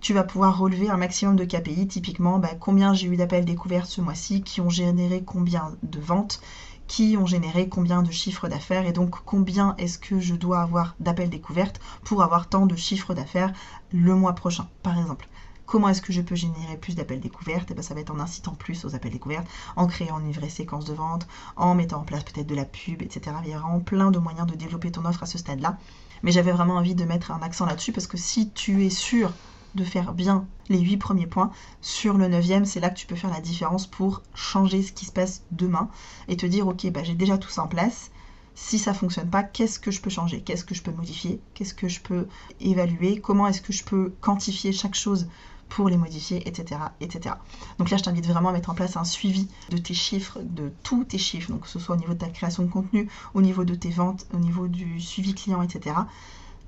Tu 0.02 0.14
vas 0.14 0.24
pouvoir 0.24 0.58
relever 0.58 0.90
un 0.90 0.98
maximum 0.98 1.38
de 1.38 1.46
KPI, 1.46 1.88
typiquement 1.88 2.40
bah, 2.40 2.56
combien 2.60 2.94
j'ai 2.94 3.08
eu 3.08 3.16
d'appels 3.16 3.46
découverts 3.46 3.86
ce 3.86 4.02
mois-ci, 4.02 4.42
qui 4.42 4.60
ont 4.60 4.70
généré 4.70 5.24
combien 5.24 5.78
de 5.82 6.00
ventes, 6.00 6.42
qui 6.88 7.18
ont 7.18 7.26
généré 7.26 7.70
combien 7.70 8.04
de 8.04 8.12
chiffres 8.12 8.48
d'affaires 8.48 8.86
et 8.86 8.94
donc 8.94 9.24
combien 9.26 9.76
est-ce 9.78 9.98
que 9.98 10.20
je 10.20 10.36
dois 10.36 10.62
avoir 10.62 10.96
d'appels 11.00 11.30
découvertes 11.30 11.80
pour 12.04 12.24
avoir 12.24 12.50
tant 12.50 12.66
de 12.66 12.76
chiffres 12.76 13.14
d'affaires 13.14 13.54
le 13.92 14.16
mois 14.16 14.34
prochain, 14.34 14.68
par 14.82 14.98
exemple. 14.98 15.28
Comment 15.66 15.90
est-ce 15.90 16.02
que 16.02 16.14
je 16.14 16.22
peux 16.22 16.36
générer 16.36 16.78
plus 16.78 16.96
d'appels 16.96 17.22
découvertes? 17.22 17.72
Et 17.72 17.74
eh 17.74 17.76
ben, 17.76 17.82
Ça 17.82 17.94
va 17.94 18.02
être 18.02 18.12
en 18.12 18.20
incitant 18.20 18.54
plus 18.54 18.84
aux 18.86 18.96
appels 18.96 19.14
découvertes, 19.14 19.48
en 19.76 19.88
créant 19.88 20.20
une 20.20 20.32
vraie 20.32 20.50
séquence 20.50 20.86
de 20.86 20.94
vente, 20.94 21.26
en 21.56 21.74
mettant 21.74 22.02
en 22.02 22.04
place 22.04 22.24
peut-être 22.24 22.48
de 22.48 22.56
la 22.56 22.66
pub, 22.66 23.02
etc. 23.02 23.36
Il 23.44 23.50
y 23.50 23.54
a 23.54 23.60
vraiment 23.60 23.80
plein 23.80 24.12
de 24.12 24.20
moyens 24.20 24.46
de 24.46 24.56
développer 24.56 24.92
ton 24.92 25.06
offre 25.06 25.24
à 25.24 25.26
ce 25.26 25.38
stade-là. 25.38 25.78
Mais 26.22 26.32
j'avais 26.32 26.52
vraiment 26.52 26.76
envie 26.76 26.96
de 26.96 27.06
mettre 27.06 27.32
un 27.32 27.42
accent 27.42 27.66
là-dessus 27.66 27.92
parce 27.92 28.08
que 28.08 28.18
si 28.18 28.52
tu 28.52 28.86
es 28.86 28.90
sûr 28.90 29.32
de 29.76 29.84
faire 29.84 30.14
bien 30.14 30.46
les 30.70 30.80
huit 30.80 30.98
premiers 30.98 31.28
points, 31.28 31.52
sur 31.82 32.18
le 32.18 32.28
neuvième, 32.28 32.66
c'est 32.66 32.80
là 32.80 32.90
que 32.90 32.98
tu 32.98 33.08
peux 33.08 33.16
faire 33.16 33.32
la 33.32 33.42
différence 33.42 33.88
pour 33.88 34.22
changer 34.34 34.82
ce 34.84 34.92
qui 34.92 35.06
se 35.06 35.12
passe 35.12 35.44
demain 35.52 35.90
et 36.28 36.38
te 36.38 36.46
dire 36.46 36.68
ok, 36.68 36.90
bah, 36.92 37.04
j'ai 37.04 37.16
déjà 37.16 37.38
tout 37.38 37.50
ça 37.50 37.64
en 37.64 37.68
place. 37.68 38.12
Si 38.56 38.78
ça 38.78 38.94
fonctionne 38.94 39.30
pas, 39.30 39.42
qu'est-ce 39.44 39.80
que 39.80 39.90
je 39.90 40.00
peux 40.00 40.12
changer? 40.12 40.42
Qu'est-ce 40.42 40.64
que 40.64 40.76
je 40.76 40.84
peux 40.84 40.92
modifier? 40.92 41.42
Qu'est-ce 41.56 41.74
que 41.74 41.88
je 41.88 42.02
peux 42.02 42.28
évaluer? 42.60 43.20
Comment 43.20 43.48
est-ce 43.48 43.62
que 43.62 43.74
je 43.74 43.84
peux 43.84 44.14
quantifier 44.22 44.72
chaque 44.72 44.94
chose 44.94 45.28
pour 45.70 45.90
les 45.90 45.98
modifier, 45.98 46.48
etc., 46.48 46.82
etc. 47.02 47.36
Donc 47.80 47.90
là, 47.90 47.98
je 47.98 48.04
t'invite 48.04 48.28
vraiment 48.28 48.50
à 48.50 48.52
mettre 48.52 48.70
en 48.70 48.76
place 48.76 48.96
un 48.96 49.04
suivi 49.04 49.48
de 49.72 49.78
tes 49.78 49.96
chiffres, 49.96 50.40
de 50.44 50.72
tous 50.84 51.04
tes 51.04 51.18
chiffres, 51.18 51.52
donc 51.52 51.62
que 51.62 51.68
ce 51.68 51.80
soit 51.80 51.96
au 51.96 52.00
niveau 52.00 52.14
de 52.14 52.20
ta 52.20 52.30
création 52.30 52.62
de 52.62 52.70
contenu, 52.70 53.10
au 53.34 53.42
niveau 53.42 53.66
de 53.66 53.74
tes 53.74 53.90
ventes, 53.90 54.28
au 54.36 54.38
niveau 54.38 54.68
du 54.68 55.02
suivi 55.02 55.34
client, 55.34 55.64
etc., 55.64 55.96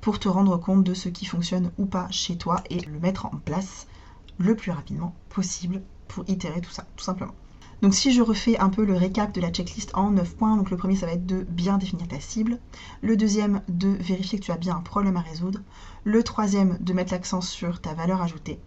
pour 0.06 0.20
te 0.20 0.30
rendre 0.30 0.58
compte 0.58 0.84
de 0.84 0.94
ce 0.94 1.10
qui 1.10 1.26
fonctionne 1.26 1.72
ou 1.80 1.88
pas 1.88 2.08
chez 2.12 2.38
toi 2.38 2.62
et 2.70 2.80
le 2.82 3.00
mettre 3.00 3.26
en 3.26 3.32
place 3.44 3.88
le 4.38 4.56
plus 4.56 4.70
rapidement 4.70 5.16
possible 5.30 5.82
pour 6.08 6.24
itérer 6.28 6.62
tout 6.62 6.70
ça, 6.70 6.86
tout 6.96 7.04
simplement. 7.04 7.34
Donc 7.82 7.96
si 7.96 8.14
je 8.14 8.22
refais 8.22 8.56
un 8.60 8.70
peu 8.70 8.86
le 8.86 8.96
récap 8.96 9.34
de 9.34 9.42
la 9.42 9.50
checklist 9.50 9.90
en 9.96 10.12
9 10.12 10.36
points, 10.36 10.64
le 10.70 10.78
premier 10.78 10.96
ça 10.96 11.08
va 11.08 11.14
être 11.14 11.26
de 11.26 11.42
bien 11.50 11.80
définir 11.80 12.08
ta 12.08 12.20
cible, 12.20 12.60
le 13.02 13.18
deuxième 13.18 13.64
de 13.68 13.88
vérifier 14.00 14.38
que 14.38 14.46
tu 14.46 14.52
as 14.52 14.58
bien 14.58 14.76
un 14.76 14.82
problème 14.82 15.18
à 15.18 15.22
résoudre, 15.22 15.62
le 16.04 16.22
troisième 16.22 16.78
de 16.82 16.94
mettre 16.94 17.12
l'accent 17.12 17.42
sur 17.42 17.82
ta 17.82 17.96
valeur 17.96 18.22
ajoutée, 18.22 18.60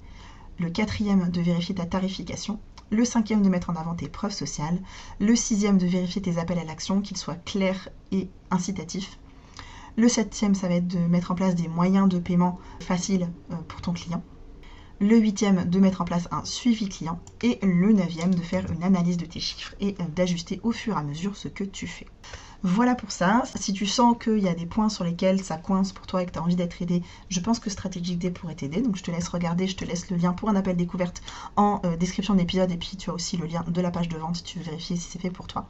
le 0.59 0.70
quatrième 0.70 1.31
de 1.31 1.40
vérifier 1.40 1.77
ta 1.77 1.87
tarification, 1.87 2.59
le 2.90 3.05
cinquième 3.05 3.42
de 3.42 3.48
mettre 3.48 3.70
en 3.70 3.77
avant 3.77 3.94
tes 3.94 4.09
preuves 4.09 4.33
sociales, 4.33 4.83
le 5.20 5.37
sixième 5.37 5.79
de 5.79 5.87
vérifier 5.87 6.20
tes 6.20 6.38
appels 6.38 6.59
à 6.59 6.64
l'action, 6.64 7.01
qu'ils 7.01 7.16
soient 7.16 7.37
clairs 7.37 7.90
et 8.11 8.29
incitatifs. 8.51 9.20
Le 9.99 10.09
septième, 10.09 10.55
ça 10.55 10.69
va 10.69 10.77
être 10.77 10.87
de 10.87 11.01
mettre 11.01 11.33
en 11.33 11.35
place 11.35 11.57
des 11.57 11.67
moyens 11.67 12.09
de 12.09 12.21
paiement 12.21 12.61
faciles 12.79 13.29
euh, 13.51 13.57
pour 13.67 13.81
ton 13.81 13.93
client. 13.93 14.23
Le 15.01 15.19
huitième, 15.19 15.69
de 15.69 15.81
mettre 15.81 16.03
en 16.03 16.05
place 16.05 16.29
un 16.31 16.45
suivi 16.45 16.89
client. 16.89 17.19
Et 17.43 17.59
le 17.63 17.93
neuvième, 17.93 18.33
de 18.33 18.41
faire 18.41 18.71
une 18.71 18.85
analyse 18.85 19.17
de 19.17 19.27
tes 19.27 19.41
chiffres 19.41 19.75
et 19.81 19.97
euh, 19.99 20.05
d'ajuster 20.15 20.61
au 20.63 20.71
fur 20.71 20.95
et 20.95 21.01
à 21.01 21.03
mesure 21.03 21.37
ce 21.37 21.49
que 21.49 21.65
tu 21.65 21.89
fais. 21.89 22.07
Voilà 22.63 22.95
pour 22.95 23.11
ça. 23.11 23.43
Si 23.57 23.73
tu 23.73 23.87
sens 23.87 24.17
qu'il 24.23 24.39
y 24.39 24.47
a 24.47 24.55
des 24.55 24.67
points 24.67 24.89
sur 24.89 25.03
lesquels 25.03 25.43
ça 25.43 25.57
coince 25.57 25.91
pour 25.91 26.07
toi 26.07 26.23
et 26.23 26.27
que 26.27 26.31
tu 26.31 26.39
as 26.39 26.43
envie 26.43 26.55
d'être 26.55 26.81
aidé, 26.81 27.03
je 27.29 27.41
pense 27.41 27.59
que 27.59 27.69
Strategic 27.69 28.33
pourrait 28.35 28.55
t'aider. 28.55 28.81
Donc 28.83 28.95
je 28.95 29.03
te 29.03 29.11
laisse 29.11 29.27
regarder, 29.27 29.67
je 29.67 29.75
te 29.75 29.85
laisse 29.85 30.09
le 30.11 30.17
lien 30.17 30.33
pour 30.33 30.49
un 30.49 30.55
appel 30.55 30.77
découverte 30.77 31.23
en 31.57 31.81
euh, 31.85 31.97
description 31.97 32.35
de 32.35 32.39
l'épisode 32.39 32.71
et 32.71 32.77
puis 32.77 32.97
tu 32.97 33.11
as 33.11 33.15
aussi 33.15 33.37
le 33.37 33.47
lien 33.47 33.65
de 33.67 33.81
la 33.81 33.91
page 33.91 34.09
de 34.09 34.17
vente 34.17 34.37
si 34.37 34.43
tu 34.45 34.59
veux 34.61 34.65
vérifier 34.65 34.95
si 34.95 35.11
c'est 35.11 35.21
fait 35.21 35.31
pour 35.31 35.49
toi. 35.49 35.69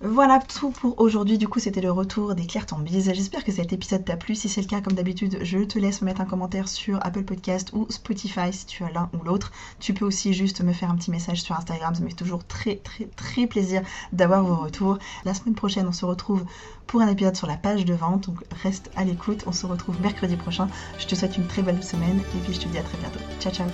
Voilà 0.00 0.38
tout 0.38 0.70
pour 0.70 1.00
aujourd'hui. 1.00 1.38
Du 1.38 1.48
coup, 1.48 1.58
c'était 1.58 1.80
le 1.80 1.90
retour 1.90 2.36
des 2.36 2.46
Claire 2.46 2.66
Bise. 2.78 3.12
J'espère 3.12 3.42
que 3.42 3.50
cet 3.50 3.72
épisode 3.72 4.04
t'a 4.04 4.16
plu. 4.16 4.36
Si 4.36 4.48
c'est 4.48 4.60
le 4.60 4.68
cas, 4.68 4.80
comme 4.80 4.92
d'habitude, 4.92 5.38
je 5.42 5.58
te 5.58 5.76
laisse 5.76 6.02
me 6.02 6.06
mettre 6.06 6.20
un 6.20 6.24
commentaire 6.24 6.68
sur 6.68 7.04
Apple 7.04 7.24
Podcast 7.24 7.70
ou 7.72 7.84
Spotify 7.90 8.52
si 8.52 8.66
tu 8.66 8.84
as 8.84 8.92
l'un 8.92 9.10
ou 9.12 9.24
l'autre. 9.24 9.50
Tu 9.80 9.94
peux 9.94 10.04
aussi 10.04 10.34
juste 10.34 10.62
me 10.62 10.72
faire 10.72 10.90
un 10.90 10.94
petit 10.94 11.10
message 11.10 11.42
sur 11.42 11.56
Instagram. 11.56 11.96
Ça 11.96 12.02
me 12.02 12.08
fait 12.08 12.14
toujours 12.14 12.44
très, 12.44 12.76
très, 12.76 13.06
très 13.16 13.48
plaisir 13.48 13.82
d'avoir 14.12 14.44
vos 14.44 14.54
retours. 14.54 14.98
La 15.24 15.34
semaine 15.34 15.56
prochaine, 15.56 15.88
on 15.88 15.92
se 15.92 16.04
retrouve 16.04 16.44
pour 16.86 17.00
un 17.00 17.08
épisode 17.08 17.34
sur 17.34 17.48
la 17.48 17.56
page 17.56 17.84
de 17.84 17.94
vente. 17.94 18.28
Donc, 18.28 18.44
reste 18.62 18.92
à 18.94 19.02
l'écoute. 19.04 19.42
On 19.48 19.52
se 19.52 19.66
retrouve 19.66 20.00
mercredi 20.00 20.36
prochain. 20.36 20.68
Je 20.98 21.08
te 21.08 21.16
souhaite 21.16 21.36
une 21.36 21.48
très 21.48 21.62
belle 21.62 21.82
semaine 21.82 22.20
et 22.20 22.38
puis 22.44 22.54
je 22.54 22.60
te 22.60 22.68
dis 22.68 22.78
à 22.78 22.82
très 22.84 22.98
bientôt. 22.98 23.20
Ciao, 23.40 23.52
ciao. 23.52 23.66